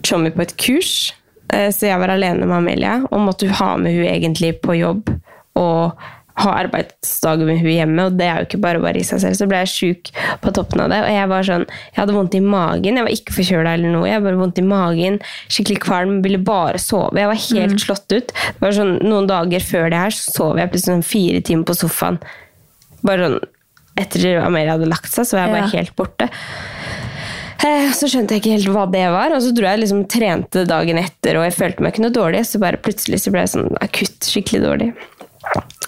[0.05, 1.13] Tjommi på et kurs,
[1.71, 5.09] så jeg var alene med Amelia og måtte ha med hun egentlig på jobb.
[5.55, 5.93] Og
[6.35, 9.37] ha arbeidsdager med hun hjemme, og det er jo ikke bare bare i seg selv.
[9.39, 10.09] Så ble jeg sjuk
[10.43, 12.99] på toppen av det, og jeg var sånn, jeg hadde vondt i magen.
[12.99, 16.81] Jeg var ikke forkjøla eller noe, jeg bare vondt i magen, skikkelig kvalm, ville bare
[16.81, 17.15] sove.
[17.21, 18.35] Jeg var helt slått ut.
[18.35, 21.69] Det var sånn, Noen dager før det her så sov jeg plutselig sånn fire timer
[21.71, 22.19] på sofaen.
[23.05, 23.39] Bare sånn,
[23.95, 25.77] Etter Amelia hadde lagt seg, så var jeg bare Ja.
[25.79, 26.27] helt borte.
[27.63, 30.65] Eh, Så skjønte jeg ikke helt hva det var, og så dro jeg liksom trente
[30.69, 33.53] dagen etter, og jeg følte meg ikke noe dårlig, så bare plutselig så ble jeg
[33.55, 34.93] sånn akutt skikkelig dårlig.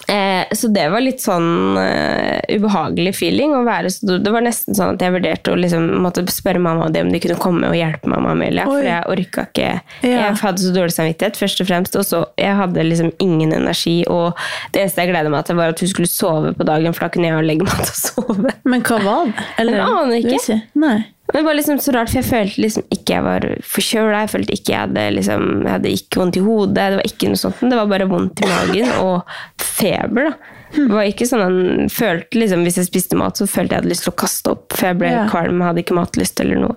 [0.08, 3.50] Eh, så det var litt sånn eh, ubehagelig feeling.
[3.58, 6.86] Å være, så det var nesten sånn at jeg vurderte å liksom, måtte spørre mamma
[6.86, 8.64] og det om de kunne komme og hjelpe mamma Amelia.
[8.70, 8.78] Oi.
[8.78, 9.66] For jeg orka ikke
[10.06, 10.14] Ja.
[10.30, 11.98] Jeg hadde så dårlig samvittighet, først og fremst.
[12.00, 13.98] Og så jeg hadde liksom ingen energi.
[14.08, 14.32] Og
[14.72, 17.12] det eneste jeg gleda meg til, var at hun skulle sove på dagen, for da
[17.12, 18.56] kunne jeg jo legge meg til å sove.
[18.64, 19.46] Men hva var det?
[19.60, 20.60] Eller, Jeg aner ikke.
[20.86, 20.96] Nei.
[21.28, 24.22] Det var liksom så rart, for jeg følte liksom ikke jeg var forkjøla.
[24.24, 26.76] Jeg følte ikke jeg hadde, liksom, jeg hadde ikke vondt i hodet.
[26.78, 30.30] Det var ikke noe sånt, det var bare vondt i magen og feber.
[30.30, 30.57] da.
[30.74, 33.90] Det var ikke sånn han følte liksom, Hvis jeg spiste mat, så følte jeg hadde
[33.92, 35.22] lyst til å kaste opp, for jeg ble Ja.
[35.30, 36.76] kvalm, hadde ikke matlyst eller noe.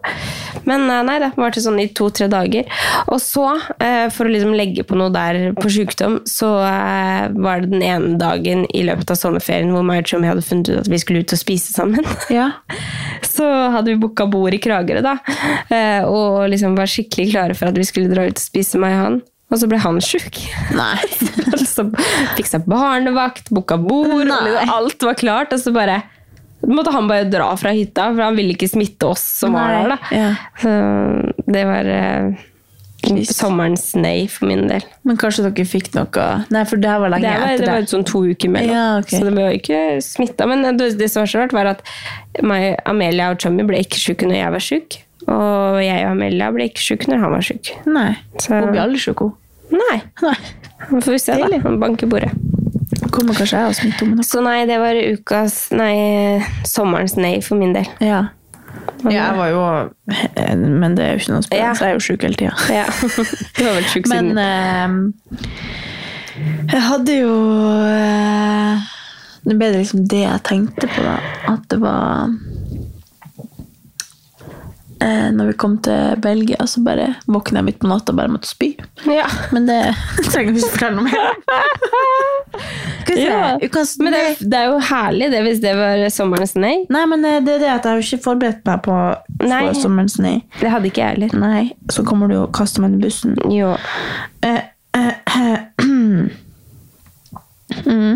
[0.66, 2.66] Men eh, nei, det varte sånn i to-tre dager.
[3.12, 3.48] Og så,
[3.84, 7.84] eh, for å liksom legge på noe der på sykdom, så eh, var det den
[7.84, 11.02] ene dagen i løpet av sommerferien hvor meg og Trump hadde funnet ut at vi
[11.02, 12.08] skulle ut og spise sammen.
[12.32, 12.52] Ja.
[13.32, 15.18] Så hadde vi booka bord i Kragerø, da.
[16.08, 19.02] Og liksom var skikkelig klare for at vi skulle dra ut og spise, meg og
[19.06, 19.22] han.
[19.52, 20.39] Og så ble han sjuk.
[20.76, 20.95] Nei.
[21.74, 21.86] så
[22.38, 24.64] fiksa barnevakt, booka bord, Nei.
[24.64, 25.52] alt var klart.
[25.56, 25.99] Og så bare
[26.68, 30.08] måtte han bare dra fra hytta, for han ville ikke smitte oss som var der.
[30.16, 30.32] ja.
[30.62, 30.78] Så
[31.52, 32.47] det var uh,
[33.28, 34.86] sommerens nei for min del.
[35.08, 37.88] Men kanskje dere fikk noe Nei, for det var lenge Det var, det Det var
[37.95, 38.76] sånn to uker mellom.
[38.78, 39.18] Ja, okay.
[39.18, 40.47] Så det ble jo ikke smitta.
[40.49, 41.86] Men det, det som var så rart, var at
[42.45, 45.02] meg, Amelia og Chummy ble ikke sjuke når jeg var sjuk.
[45.28, 47.69] Og jeg og Amelia ble ikke sjuke når han var sjuk.
[47.86, 48.15] Nei.
[48.39, 49.34] Så- Hun blir aldri sjuk, hun.
[49.72, 50.01] Nei.
[50.24, 50.36] Nei.
[50.91, 51.59] Nå får vi se, da.
[51.63, 52.32] Han banker bordet.
[53.11, 54.24] Kommer kanskje jeg også smitter om noe.
[54.28, 57.86] Så nei, det var ukas Nei, sommerens nei for min del.
[57.99, 58.28] Ja.
[59.03, 59.61] ja, jeg var jo
[60.57, 61.74] Men det er jo ikke noe spørsmål, Ja.
[61.74, 62.55] så jeg er jo sjuk hele tida.
[62.80, 62.86] Ja.
[63.57, 65.51] Du var vel sjuk Men siden eh,
[66.72, 67.34] jeg hadde jo
[67.84, 68.80] eh,
[69.45, 71.17] Det ble liksom det jeg tenkte på, da.
[71.51, 72.30] At det var
[75.02, 78.34] eh, Når vi kom til Belgia, så bare våkna jeg midt på natta og bare
[78.34, 78.70] måtte spy.
[79.10, 79.28] Ja.
[79.56, 79.82] Men det
[80.32, 81.26] trenger vi ikke fortelle noe mer.
[83.16, 83.58] Ja.
[83.99, 86.86] Men det, det er jo herlig det hvis det var sommerens nei.
[86.91, 88.95] Nei, men eh, det er det at jeg har ikke forberedt meg på
[89.41, 89.62] Nei.
[89.68, 90.38] for sommerens nei.
[90.60, 91.32] Det hadde ikke jeg heller.
[91.41, 93.32] Nei, så kommer du og kaster meg under bussen.
[93.52, 93.70] Jo.
[94.47, 94.62] Eh,
[94.97, 95.60] eh, eh,
[97.88, 98.16] mm.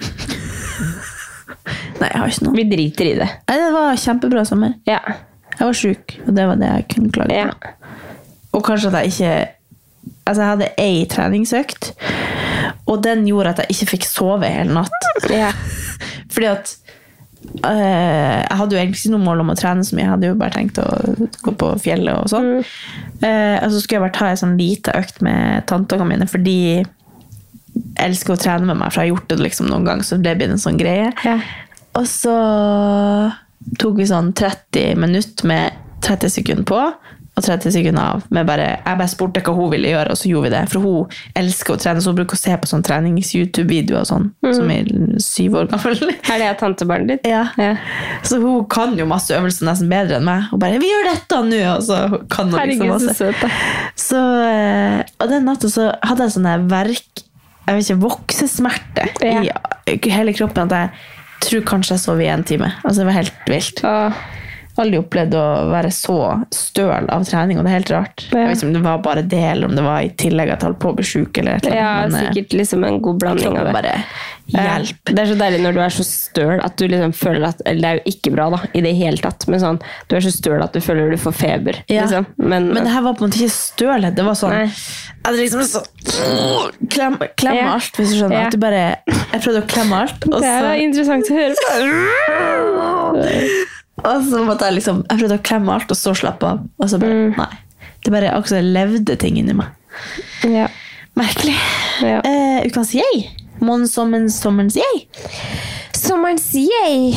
[2.00, 2.56] Nei, jeg har ikke noe.
[2.56, 3.28] Vi driter i det.
[3.50, 4.70] Nei, det var kjempebra sommer.
[4.88, 5.00] Ja.
[5.60, 7.50] Jeg var sjuk, og det var det jeg kunne klage ja.
[7.52, 7.96] på.
[8.56, 9.32] Og kanskje at jeg ikke
[10.30, 11.88] Altså, jeg hadde ei treningsøkt,
[12.88, 15.08] og den gjorde at jeg ikke fikk sove hele natt.
[15.32, 15.50] ja.
[16.32, 16.70] Fordi at
[17.66, 20.04] eh, Jeg hadde jo egentlig ikke noe mål om å trene så mye.
[20.04, 20.86] Jeg hadde jo bare tenkt å
[21.42, 22.52] gå på fjellet og sånn.
[22.60, 26.56] Eh, og så skulle jeg bare ta en sånn lite økt med tanteungene mine, fordi
[26.60, 26.86] jeg
[28.06, 30.36] elsker å trene med meg, for jeg har gjort det liksom noen gang, så det
[30.38, 31.10] blir en sånn greie.
[31.26, 31.38] Ja.
[31.98, 32.36] Og så
[33.78, 36.82] tok vi sånn 30 minutter med 30 sekunder på
[37.38, 38.24] og 30 sekunder av.
[38.34, 40.62] Med bare, jeg bare spurte hva hun ville gjøre, og så gjorde vi det.
[40.72, 44.26] For hun elsker å trene, så hun bruker å se på sånn trenings-YouTube-videoer og sånn,
[44.44, 44.90] som er
[45.22, 46.02] syv år gammel.
[46.32, 47.30] Er det tantebarnet ditt?
[47.30, 47.46] Ja.
[47.60, 47.72] Ja.
[48.26, 50.50] Så hun kan jo masse øvelser nesten bedre enn meg.
[50.50, 52.00] Hun bare 'Vi gjør dette nå!' Og så
[52.32, 53.16] kan hun liksom Herregud, så masse.
[53.16, 53.40] søt.
[53.96, 57.26] Så, eh, og den natta så hadde jeg sånne verk
[57.68, 60.66] Jeg vet ikke, voksesmerte i hele kroppen.
[60.66, 60.90] At jeg
[61.40, 62.72] tror kanskje jeg sov i en time.
[62.84, 63.82] Altså Det var helt vilt.
[63.84, 64.12] Åh.
[64.78, 66.16] Aldri opplevd å være så
[66.54, 68.26] støl av trening, og det er helt rart.
[68.30, 68.38] Ja.
[68.38, 70.60] Jeg vet ikke om det var bare det, eller om det var i tillegg at
[70.62, 71.38] jeg holdt på å bli sjuk.
[71.42, 73.72] Eller eller Ja, men, eh, sikkert liksom en god blanding av det.
[73.74, 73.96] bare
[74.50, 74.96] hjelp.
[75.04, 77.80] Det er så deilig når du er så støl at du liksom føler at Eller
[77.80, 80.32] det er jo ikke bra, da, i det hele tatt, men sånn Du er så
[80.34, 81.76] støl at du føler du får feber.
[81.88, 82.02] Ja.
[82.06, 82.26] Liksom.
[82.36, 84.14] Men, Men det her var på en måte ikke stølhet.
[84.16, 84.64] Det var sånn Nei.
[84.66, 85.84] Jeg hadde liksom så
[86.90, 87.74] Klem, klem Ja.
[87.74, 88.40] alt, hvis du skjønner.
[88.40, 88.46] Ja.
[88.46, 91.54] At du bare Jeg prøvde å klemme alt, og det er så, interessant å høre
[91.54, 91.70] på.
[94.04, 96.62] og så måtte jeg liksom Jeg prøvde å klemme alt, og så slappe av.
[96.78, 97.34] Og så bare Mm.
[97.36, 97.58] Nei.
[98.04, 99.66] Det bare akkurat som levde ting inni meg.
[100.44, 100.68] Ja.
[101.18, 101.56] Merkelig.
[102.00, 102.20] Ja.
[102.24, 103.26] Eh, ukens yay.
[103.60, 105.02] Månesommerens sommerens yay.
[105.92, 107.12] Sommerens yay!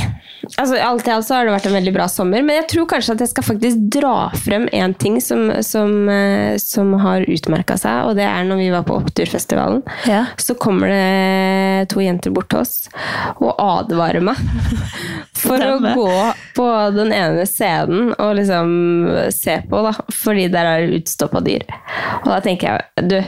[0.58, 2.88] Altså, alt i alt så har det vært en veldig bra sommer, men jeg tror
[2.91, 7.78] kanskje at jeg skal faktisk dra frem en ting som, som, eh, som har utmerka
[7.80, 9.84] seg, og det er når vi var på Oppturfestivalen.
[10.10, 10.26] Ja.
[10.38, 12.76] Så kommer det to jenter bort til oss
[13.39, 14.39] og advarer meg
[15.44, 16.10] for å gå
[16.58, 16.68] på
[16.98, 18.74] den ene scenen og liksom
[19.34, 21.64] se på, da, fordi der er det utstoppa dyr.
[22.24, 23.20] Og da tenker jeg Du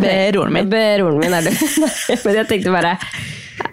[0.00, 0.68] Beroren min.
[0.70, 1.50] Beroren min er du.
[2.24, 2.96] Men jeg tenkte bare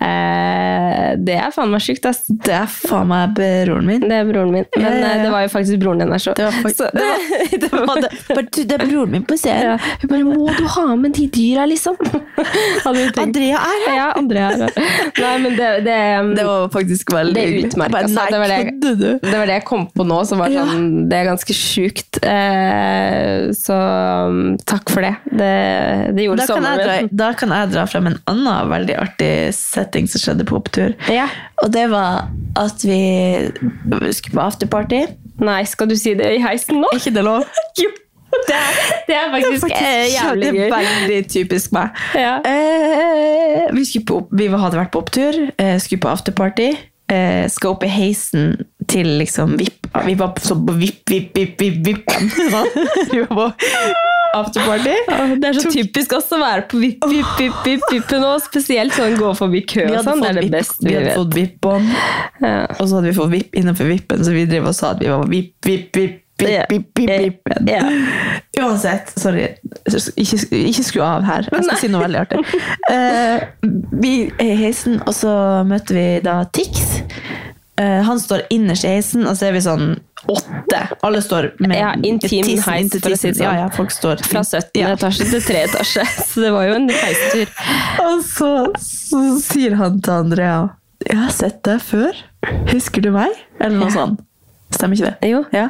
[0.02, 2.24] eh, det er faen meg sjukt, ass.
[2.28, 4.02] Det er faen meg broren min.
[4.08, 4.66] Det er broren min.
[4.76, 5.12] Men Ja, ja, ja.
[5.18, 6.34] eh, det var jo faktisk broren din der, så.
[6.38, 7.20] Det var faktisk- så, det var-
[7.64, 9.64] det var- Det, bare, du, det er broren min på scenen.
[9.64, 9.78] ja.
[10.02, 11.96] Hun bare 'Må du ha med de dyra', liksom?
[13.24, 13.96] Andrea er her!
[13.96, 14.72] Ja, Andrea er her.
[15.20, 15.98] Nei, men det, det,
[16.38, 17.72] Det var faktisk veldig hyggelig.
[17.74, 18.26] utmerket, altså.
[18.32, 20.66] Det var det- Det var det jeg kom på nå, som var Ja.
[20.66, 22.20] sånn Det er ganske sjukt.
[22.24, 23.74] Eh, så
[24.28, 25.16] um, takk for det.
[25.32, 27.10] Det, det gjorde Da sommeren min.
[27.12, 30.94] da kan jeg dra frem en annen veldig artig setting som skjedde på opptur.
[31.12, 31.28] Ja.
[31.64, 33.02] Og det var at vi
[34.14, 35.04] skulle på afterparty.
[35.44, 36.90] Nei, skal du si det i heisen nå?
[36.94, 37.46] Er ikke det lov?
[37.84, 37.92] Jo.
[38.48, 40.64] Det er, det er faktisk, eh, jævlig det gøy.
[40.66, 42.00] er veldig typisk meg.
[42.18, 42.32] Ja.
[42.42, 46.72] Eh, vi, på, vi hadde vært på opptur, eh, skulle på afterparty.
[47.14, 48.56] Eh, skal opp i heisen
[48.90, 49.86] til liksom VIP.
[50.08, 52.10] Vi var så på VIP, VIP, VIP, VIP,
[53.14, 54.96] vi var på afterparty.
[55.42, 58.34] Det er så typisk oss å være på vipp, vipp, vipp, vipp, vippen nå.
[58.44, 60.24] Spesielt sånn gå forbi kø og sånn.
[60.24, 61.94] Det er det beste vi vi hadde fått VIP-bånd,
[62.42, 62.58] Ja.
[62.80, 65.12] og så hadde vi fått VIP innenfor vippen, så vi drev og sa at vi
[65.12, 67.08] var VIP, VIP, VIP, Bip, bip,
[67.46, 67.70] bip.
[67.70, 67.84] Ja.
[68.60, 69.46] Uansett, sorry,
[69.86, 71.46] ikke, ikke skru av her.
[71.54, 72.42] Jeg skal si noe veldig artig.
[72.90, 73.46] Uh,
[74.04, 75.32] vi er i heisen, og så
[75.70, 76.82] møter vi da Tix.
[77.84, 79.94] Eh, han står innerst i heisen, og så er vi sånn
[80.32, 80.80] åtte.
[81.04, 83.48] Alle står med Ja, intim tissen heis, for å si det sånn.
[83.50, 84.80] Ja, ja, folk står Fra 17.
[84.80, 84.94] Ja.
[84.96, 86.06] etasje til 3 etasje.
[86.30, 87.52] Så det var jo en heistur.
[88.06, 90.60] Og så, så sier han til Andrea
[91.04, 92.24] Jeg har sett deg før.
[92.72, 93.36] Husker du meg?
[93.60, 94.22] Eller noe sånt.
[94.74, 95.30] Stemmer ikke det?
[95.30, 95.44] Jo.
[95.54, 95.68] Ja.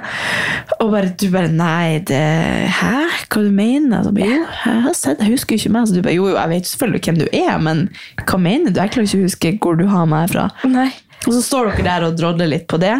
[0.79, 2.21] Og bare, du bare Nei, det
[2.77, 2.93] Hæ?
[3.27, 4.21] Hva du mener du?
[4.21, 5.89] Jo, jeg har sett Jeg husker ikke meg.
[5.89, 7.81] Så du bare Jo, jo, jeg vet selvfølgelig hvem du er, men
[8.23, 8.79] hva mener du?
[8.79, 10.47] Jeg klarer ikke å huske hvor du har meg fra.
[10.69, 10.87] Nei.
[11.27, 12.93] Og så står dere der og drodler litt på det.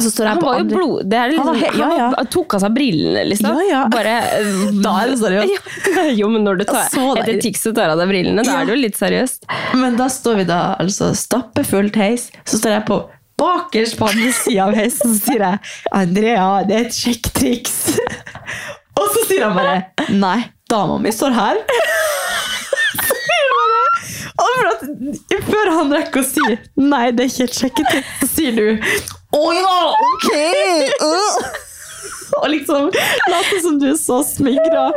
[0.00, 1.08] Han på var jo andre- blod...
[1.10, 3.48] Det er liksom, Han var ja, ja, han tok av seg brillene, liksom.
[3.52, 3.80] Ja, ja.
[3.92, 4.14] Bare,
[4.86, 5.68] Da er det seriøst.
[5.96, 6.04] Ja.
[6.16, 6.86] Jo, men når du tar,
[7.20, 9.44] etter Tix og tar av deg brillene, da er det jo litt seriøst.
[9.80, 12.28] Men da står vi da altså stappfullt heis.
[12.48, 13.00] Så står jeg på
[13.40, 15.60] bakerst på andre sida av heisen, så sier jeg
[15.96, 17.76] Andrea, det er et sjekketriks.
[19.00, 20.38] Og så sier han bare Nei,
[20.70, 21.60] dama mi står her.
[23.00, 23.84] Så sier han bare,
[24.40, 26.46] Og for at, før han rekker å si
[26.80, 28.86] Nei, det er ikke et sjekketriks, så sier du
[29.36, 30.30] Å ja, ok!
[31.02, 31.50] Uh.
[32.40, 32.88] Og liksom
[33.28, 34.90] later som du er så smigra.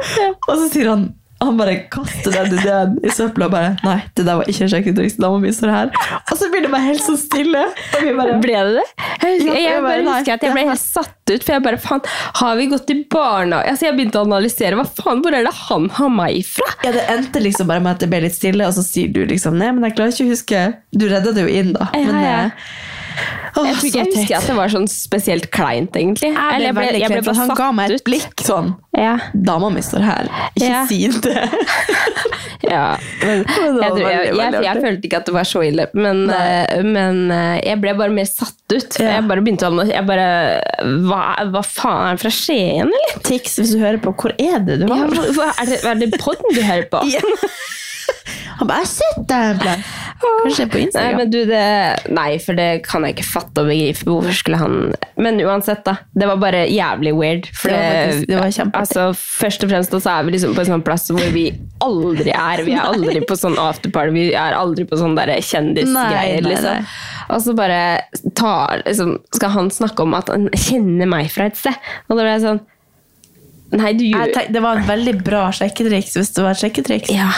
[0.48, 1.08] Og så sier han
[1.48, 4.72] han bare kaster den ideen i søpla og bare Nei, det der var ikke en
[4.74, 5.18] sjekketriks.
[5.22, 5.92] må vi stå her.
[6.32, 7.64] Og så blir det bare helt så stille.
[7.94, 8.86] Bare Ble det det?
[9.24, 12.02] Jeg, husker, jeg, bare husker at jeg ble helt satt ut, for jeg bare faen,
[12.42, 13.74] har vi gått i barnehage?
[13.74, 14.80] Altså, jeg begynte å analysere.
[14.80, 16.70] Hva faen, hvor er det han har meg fra?
[16.84, 19.24] Ja, Det endte liksom bare med at det ble litt stille, og så sier du
[19.30, 20.64] liksom Nei, men jeg klarer ikke å huske
[20.96, 21.88] Du redda det jo inn, da.
[21.94, 22.40] Men, ja.
[22.48, 22.93] eh,
[23.56, 26.32] åh, Jeg tror ikke jeg husker at det var sånn spesielt kleint, egentlig.
[26.34, 29.18] Jeg Eller ble jeg ble bare han ga meg et blikk sånn Ja.
[29.34, 30.32] Dama mi står her.
[30.54, 30.86] Ikke Ja.
[30.90, 31.50] si det.
[32.74, 36.80] Ja, men jeg, jeg, jeg, jeg, følte ikke at det var så ille, men, eh,
[36.86, 39.00] men eh, jeg ble bare mer satt ut.
[39.02, 39.18] Ja.
[39.18, 40.28] Jeg bare begynte å jeg bare,
[41.04, 43.22] hva, hva faen, er det fra Skien, eller?
[43.28, 45.82] Tix, hvis du hører på, hvor er det du Ja, har hva, hva, er det,
[45.84, 47.04] er det podden du hører på?
[48.60, 49.92] Han bare 'Jeg har sett deg en plass'.
[50.24, 51.18] Kanskje på Nei, Instagram.
[51.18, 51.64] men du, det,
[52.16, 54.06] nei, for det kan jeg ikke fatte og begripe.
[54.08, 55.98] Hvorfor skulle han Men uansett, da.
[56.16, 57.48] Det var bare jævlig weird.
[57.54, 58.80] For Det var faktisk- det var kjempeartig.
[58.80, 61.46] altså, først og fremst så er vi liksom på en sånn plass hvor vi
[61.82, 62.64] aldri er.
[62.64, 66.42] Vi er aldri på sånn afterparty, vi er aldri på sånn Nei, kjendisgreier.
[66.42, 66.86] Liksom.
[67.30, 68.02] Og så bare
[68.36, 71.76] tar, liksom, skal han snakke om at han kjenner meg fra et sted.
[72.10, 72.62] Og da ble jeg sånn
[73.74, 74.04] Nei, du
[74.34, 77.10] tenk, det var en veldig bra sjekketriks hvis det var et sjekketriks.
[77.14, 77.30] Ja.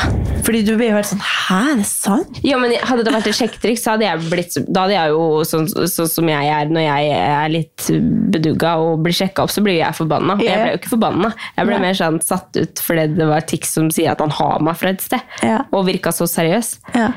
[0.45, 2.39] Fordi du ble jo helt sånn Hæ, er det sant?
[2.45, 5.21] Ja, men Hadde det vært et sjekketriks, så hadde jeg blitt Da hadde jeg jo
[5.47, 7.87] sånn sånn som jeg er når jeg er litt
[8.35, 10.35] bedugga og blir sjekka opp, så blir jeg forbanna.
[10.43, 10.51] Ja.
[10.51, 11.31] Jeg ble jo ikke forbanna.
[11.55, 11.83] Jeg ble Nei.
[11.87, 14.91] mer sånn satt ut fordi det var Tix som sier at han har meg fra
[14.93, 15.23] et sted.
[15.45, 15.61] Ja.
[15.71, 16.75] Og virka så seriøs.
[16.95, 17.09] Ja.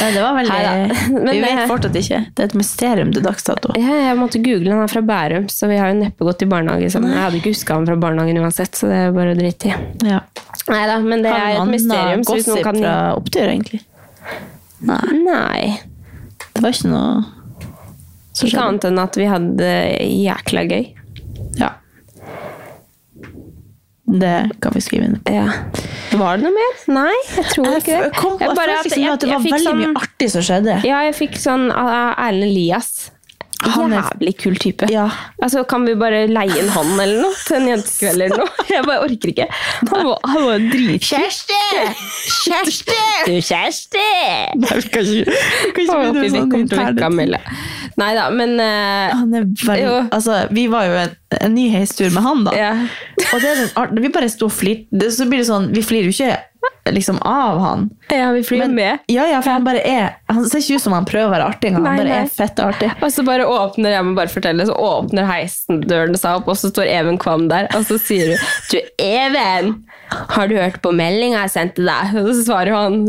[0.00, 0.58] Nei, det var veldig
[1.26, 2.22] Men Vi vet det- fortsatt ikke.
[2.34, 3.72] Det er et mysterium til dags dato.
[3.78, 6.50] Ja, jeg måtte google han er fra Bærum, så vi har jo neppe gått i
[6.50, 7.12] barnehage sammen.
[7.14, 8.45] Jeg hadde ikke huska han fra barnehagen uansett,
[8.76, 9.74] så det er bare å drite i.
[10.08, 10.20] Ja.
[10.68, 11.88] Nei da, men det er et mysterium.
[11.90, 13.80] Kan man noen gossip kan fra opptur, egentlig.
[14.80, 15.80] Nei, Nei.
[16.54, 17.24] det var ikke noe
[18.36, 18.64] som Ikke skjedde.
[18.68, 19.76] annet enn at vi hadde det
[20.26, 20.86] jækla gøy.
[21.56, 21.70] Ja.
[24.06, 25.16] Det kan vi skrive inn.
[25.26, 25.46] Ja.
[26.16, 26.76] Var det noe mer?
[26.94, 28.12] Nei, jeg tror Jeg, ikke det.
[28.16, 28.56] kom, jeg, Jeg
[29.02, 30.84] jeg- det jeg var fikk sånn- mye artig som skjedde.
[30.84, 33.10] Ja, jeg fikk sånn av Erlend Elias.
[33.64, 34.86] Han er- Jævlig kul type.
[34.92, 35.06] Ja.
[35.42, 38.48] Altså, Kan vi bare leie inn han eller noe til en jentekveld eller noe?
[38.74, 39.46] Jeg bare orker ikke.
[39.92, 40.98] Han var, han var dritkul.
[41.06, 41.62] Kjersti!
[42.44, 42.98] Kjersti!
[43.26, 44.06] Du, Kjersti!
[44.60, 47.46] Nei, vi kan ikke, vi kan ikke begynne sånn
[47.96, 49.92] Nei da, men uh, Han veldig, Jo.
[50.12, 52.52] altså, vi var jo en, en ny heistur med han, da.
[52.56, 52.72] ja.
[53.32, 55.08] Og det er den, art- vi bare sto og flirte.
[55.14, 56.36] Så blir det sånn, vi flirer jo ikke
[56.94, 57.80] liksom av han.
[58.12, 59.00] Ja, vi flyr med.
[59.10, 61.48] Ja, ja, for han bare er Han ser ikke ut som han prøver å være
[61.50, 61.72] artig.
[61.74, 62.20] Han Nei, bare nei.
[62.26, 62.92] er fett artig.
[63.02, 66.70] Og så bare åpner jeg må bare fortelle, så åpner heisdørene seg opp, og så
[66.70, 69.72] står Even Kvam der, og så sier hun Du, Even,
[70.36, 72.14] har du hørt på meldinga jeg sendte deg?
[72.22, 73.00] Og så svarer han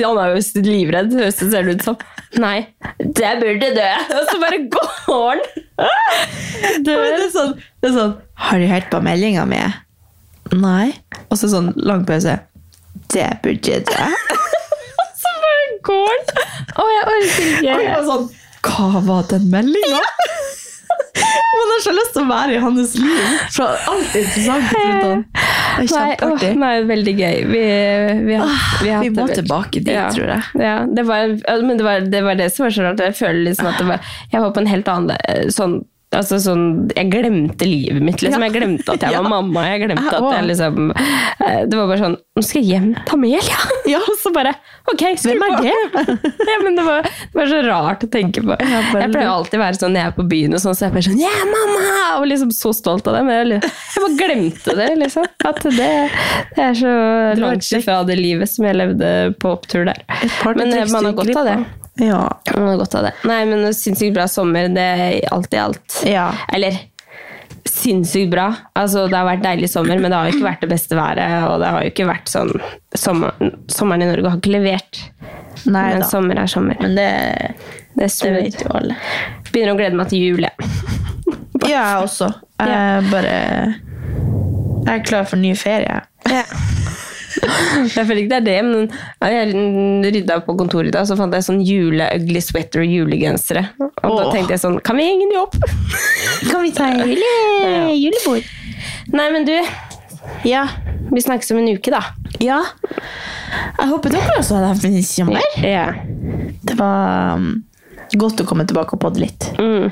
[0.00, 1.96] han er jo livredd, høres det ser ut som.
[2.40, 2.62] Nei,
[2.98, 3.88] det burde dø.
[4.16, 5.42] Og så bare går han.
[6.86, 9.58] Det er sånn, det er sånn Har du hørt på meldinga mi?
[10.56, 10.92] Nei.
[11.28, 12.38] Og så sånn lang pause.
[13.12, 14.04] Det burde dø.
[15.02, 16.46] Og Så bare går han.
[16.72, 18.02] Å, jeg orker Og jeg ikke.
[18.08, 18.28] sånn
[18.68, 20.00] Hva var den meldinga?
[21.52, 23.34] Man har så lyst til å være i hans liv.
[23.52, 25.24] Så alt er interessant rundt han.
[25.78, 27.38] Det er Nei, åh, nei, veldig gøy.
[27.52, 27.62] Vi,
[28.26, 30.42] vi, har, vi, har vi må det- tilbake dit, ja, tror jeg.
[30.60, 33.00] Ja, det var, men det var, det var det som var så rart.
[33.00, 35.80] Jeg føler liksom at det var, jeg var på en helt annen eh, sånn
[36.12, 38.20] Altså sånn, Jeg glemte livet mitt.
[38.20, 38.42] liksom.
[38.42, 38.48] Ja.
[38.50, 39.22] Jeg glemte at jeg Ja.
[39.22, 39.62] var mamma.
[39.70, 43.16] Jeg glemte at jeg liksom eh, Det var bare sånn Nå skal jeg hjem ta
[43.20, 43.48] mel
[43.88, 43.98] Ja.
[44.12, 44.52] Og så bare
[44.92, 45.72] Ok, skru Hvem er det?
[46.52, 48.56] ja, men det var, det var så rart å tenke på.
[48.60, 50.94] Jeg pleier alltid å være sånn når jeg er på byen, og sånn, så jeg
[50.96, 51.84] bare sånn Ja, mamma!
[52.18, 53.22] Og liksom så stolt av det.
[53.28, 55.28] Men jeg, jeg bare glemte det, liksom.
[55.48, 55.92] At det,
[56.56, 56.92] det er så
[57.40, 60.02] langt ifra det livet som jeg levde på opptur der.
[60.58, 61.56] Men eh, man har godt av det.
[62.00, 62.40] Ja.
[62.46, 63.12] Han hadde godt av det.
[63.28, 65.98] Nei, men sinnssykt bra sommer, det er alt i alt.
[66.08, 66.30] Ja.
[66.52, 66.78] Eller
[67.68, 68.48] sinnssykt bra.
[68.78, 71.44] Altså, det har vært deilig sommer, men det har jo ikke vært det beste været.
[71.50, 72.52] Og det har jo ikke vært sånn
[72.98, 75.02] Sommeren, sommeren i Norge har ikke levert.
[75.64, 76.08] Nei men da.
[76.08, 76.80] sommer er sommer.
[76.80, 77.10] Men det,
[77.94, 78.96] Det det vet jo alle.
[79.52, 80.56] Begynner å glede meg til jul, jeg.
[81.62, 82.26] Ja, jeg også.
[82.58, 83.34] Jeg er bare
[84.82, 86.00] Jeg er klar for ny ferie.
[87.96, 88.90] Jeg føler ikke det er det, men
[89.26, 93.64] jeg rydda på kontoret i dag, så fant jeg sånn jule-ugly sweater og julegensere.
[93.82, 95.56] Og da tenkte jeg sånn Kan vi henge de opp?
[96.50, 97.32] Kan vi ta jule,
[97.98, 98.46] julebord?
[99.12, 99.56] Nei, men du,
[100.46, 100.68] Ja.
[101.10, 102.04] vi snakkes om en uke, da.
[102.42, 102.62] ja.
[103.52, 105.50] Jeg håper dere også hadde hatt en sommer.
[105.66, 105.88] Ja.
[106.62, 107.50] Det var um,
[108.16, 109.50] godt å komme tilbake og podde litt.
[109.58, 109.90] Mm.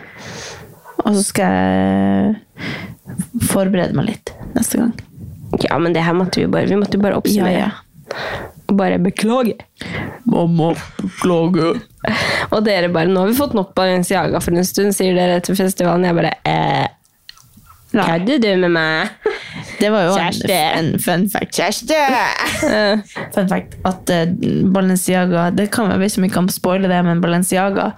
[1.02, 4.94] Og så skal jeg forberede meg litt neste gang.
[5.64, 7.70] Ja, men det her måtte vi bare Vi måtte bare oppsummere.
[8.70, 9.56] Og bare beklage.
[10.30, 11.72] Mamma, beklage.
[12.54, 15.58] Og dere bare Nå har vi fått nok Balenciaga for en stund, sier dere etter
[15.58, 16.06] festivalen.
[16.06, 16.88] Jeg bare eh.
[17.90, 19.08] Kødder du med meg?
[19.80, 20.58] Det var jo en, Kjæreste.
[20.78, 21.56] en fun fact.
[21.58, 21.96] Kjæreste!
[22.70, 23.00] Eh,
[23.34, 24.30] Fun fact at eh,
[24.70, 27.88] Balenciaga Det kan være hvis ikke om vi kan spoile det, men Balenciaga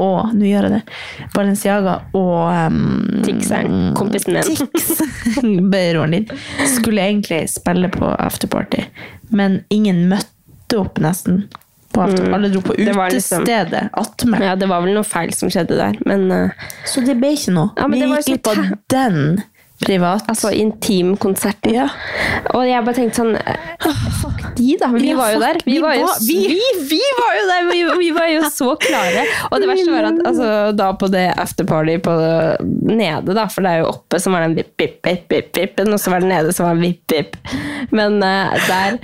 [0.00, 0.94] og Nå gjør jeg det.
[1.34, 4.56] Balenciaga og um, Tixeren, kompisen din.
[4.56, 4.88] Tix,
[5.70, 6.26] broren din,
[6.74, 8.82] skulle egentlig spille på afterparty,
[9.30, 11.44] men ingen møtte opp nesten.
[11.94, 12.26] På after.
[12.34, 14.42] Alle dro på utestedet liksom- utestedet attmed.
[14.42, 17.54] ja, det var vel noe feil som skjedde der, men uh, Så det ble ikke
[17.54, 17.70] noe.
[17.78, 18.54] Ja, men vi det gikk glipp på
[18.90, 19.20] den
[19.84, 20.24] privat.
[20.32, 21.74] Altså intimkonserten.
[21.74, 21.88] Ja.
[22.54, 23.70] Og jeg bare tenkte sånn eh,
[24.20, 24.88] Fuck de, da.
[24.94, 25.58] Vi Ja, var jo der.
[25.66, 26.38] Vi, vi var jo, vi,
[26.90, 27.70] vi- var jo der!
[27.98, 29.24] Vi, var jo så klare.
[29.50, 32.14] Og det verste var at altså, da på det afterparty på
[32.94, 35.92] nede, da, for det er jo oppe som var den vipp, vipp, vipp, vipp, vippen,
[35.94, 37.36] og så var det nede som var vipp, vipp.
[37.94, 38.98] Men uh, der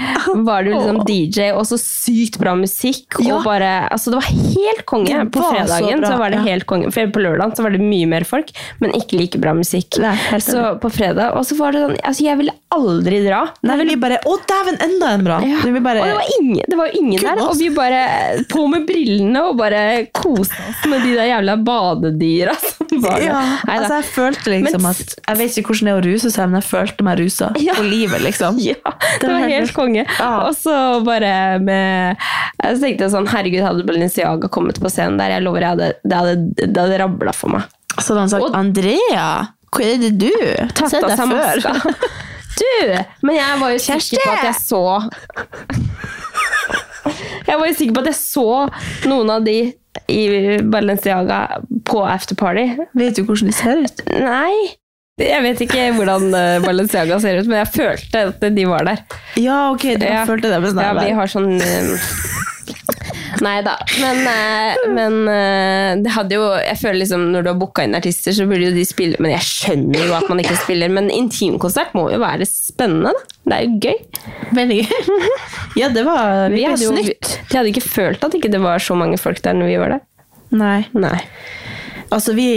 [0.46, 3.18] var det jo liksom DJ og så sykt bra musikk.
[3.20, 3.40] Og Ja.
[3.44, 5.10] bare, altså Det var helt konge.
[5.24, 6.90] Det På fredagen så så, var det helt konge.
[6.94, 8.50] For på lørdag så var det mye mer folk,
[8.82, 9.98] men ikke like bra musikk.
[10.30, 13.40] Helt så på fredag, og så var det sånn altså Jeg ville aldri dra.
[13.66, 15.38] Nei, vi bare Å, dæven, enda en bra!
[15.46, 15.58] Ja.
[15.64, 18.02] Vi bare, Og det var ingen, det var ingen der, og vi bare
[18.50, 19.82] på med brillene og bare
[20.14, 23.40] koste oss med de der jævla badedyra som var ja,
[23.70, 26.48] altså jeg følte liksom Men- at Jeg vet ikke hvordan det er å ruse seg,
[26.50, 27.74] men jeg følte meg rusa Ja.
[27.78, 28.58] på livet, liksom.
[28.70, 30.06] Ja, det var helt konge.
[30.18, 30.30] Ja.
[30.48, 30.74] Og så
[31.06, 32.16] bare med
[32.62, 36.16] Jeg tenkte sånn, herregud, hadde Balenciaga kommet på scenen der, jeg lover jeg hadde, det
[36.20, 36.34] hadde,
[36.66, 37.68] det hadde rabla for meg.
[37.98, 39.28] Så hadde han sagt Og- Andrea,
[39.70, 40.30] hva er det du?
[40.74, 41.64] Tatt Sett deg før.
[42.60, 42.90] Du!
[43.24, 44.80] Men jeg var jo sikker på at jeg så
[47.46, 48.44] Jeg var jo sikker på at jeg så
[49.08, 49.54] noen av de
[50.10, 50.24] i
[50.70, 51.38] Balenciaga
[51.88, 52.66] på afterparty.
[52.98, 54.02] Vet du hvordan de ser ut?
[54.22, 54.52] Nei.
[55.20, 59.02] Jeg vet ikke hvordan eh, Balenciaga ser ut, men jeg følte at de var der.
[59.40, 60.22] Ja, ok, du Ja.
[60.28, 60.60] følte det.
[60.64, 61.90] Men Ja, vi har sånn eh,
[63.40, 63.76] Nei da.
[64.02, 67.96] Men, eh, men eh, det hadde jo Jeg føler liksom når du har booka inn
[67.96, 71.08] artister, så burde jo de spille Men jeg skjønner jo at man ikke spiller, men
[71.14, 73.38] intimkonsert må jo være spennende, da.
[73.50, 74.20] Det er jo gøy.
[74.60, 75.30] Veldig gøy.
[75.80, 77.32] Ja, det var Vi hadde jo, snytt.
[77.48, 79.96] de hadde ikke følt at ikke det var så mange folk der når vi var
[79.96, 80.06] der.
[80.50, 80.80] Nei.
[80.98, 81.20] Nei.
[82.10, 82.48] Altså, vi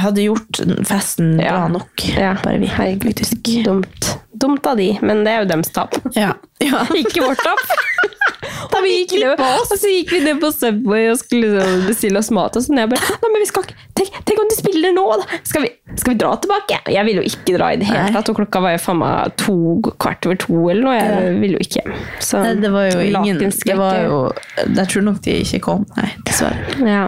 [0.00, 1.56] hadde gjort festen Ja.
[1.56, 2.08] bra nok.
[2.18, 2.36] Ja.
[2.44, 2.66] Bare vi.
[2.66, 3.22] Herregud,
[3.64, 4.12] dumt.
[4.32, 5.96] Dumt av de, men det er jo deres tap.
[6.16, 6.34] Ja.
[6.60, 6.84] ja.
[7.02, 7.62] Ikke vårt tap.
[8.72, 12.20] da vi gikk ned, og så gikk vi ned på Subway og skulle liksom bestille
[12.20, 12.56] oss mat.
[12.56, 12.80] Og sånn.
[12.82, 15.40] Jeg bare, nei, men vi skal ikke, tenk, tenk om de spiller nå, da!
[15.48, 16.80] Skal vi, skal vi dra tilbake?
[16.92, 19.36] Jeg ville jo ikke dra i det hele tatt, og klokka var jo faen meg
[19.40, 19.56] to,
[20.02, 20.96] kvart over to eller noe.
[20.98, 22.00] Jeg ville jo ikke hjem.
[22.22, 24.18] Så Nei, det var jo ingen det var jo,
[24.64, 25.86] Jeg tror nok de ikke kom.
[25.98, 26.80] Nei, dessverre.
[26.88, 27.06] Ja.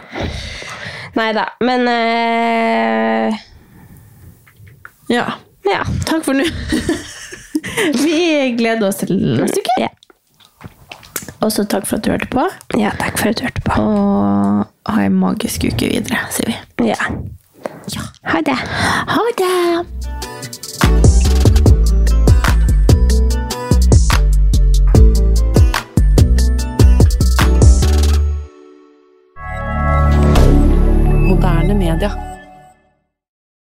[1.14, 1.44] Nei da.
[1.60, 3.36] Men eh,
[5.12, 5.26] Ja.
[5.68, 5.82] ja.
[6.08, 6.44] Takk for nå.
[8.04, 9.76] Vi gleder oss til neste uke.
[9.84, 9.88] Ja.
[11.44, 12.44] Også takk for at du hørte på.
[12.80, 13.72] ja, takk for at du hørte på.
[13.82, 16.56] Og ha en magisk uke videre, sier vi.
[16.90, 16.98] Ja.
[18.32, 18.56] Ha det.
[19.14, 19.52] Ha det!
[31.44, 32.33] moderne media.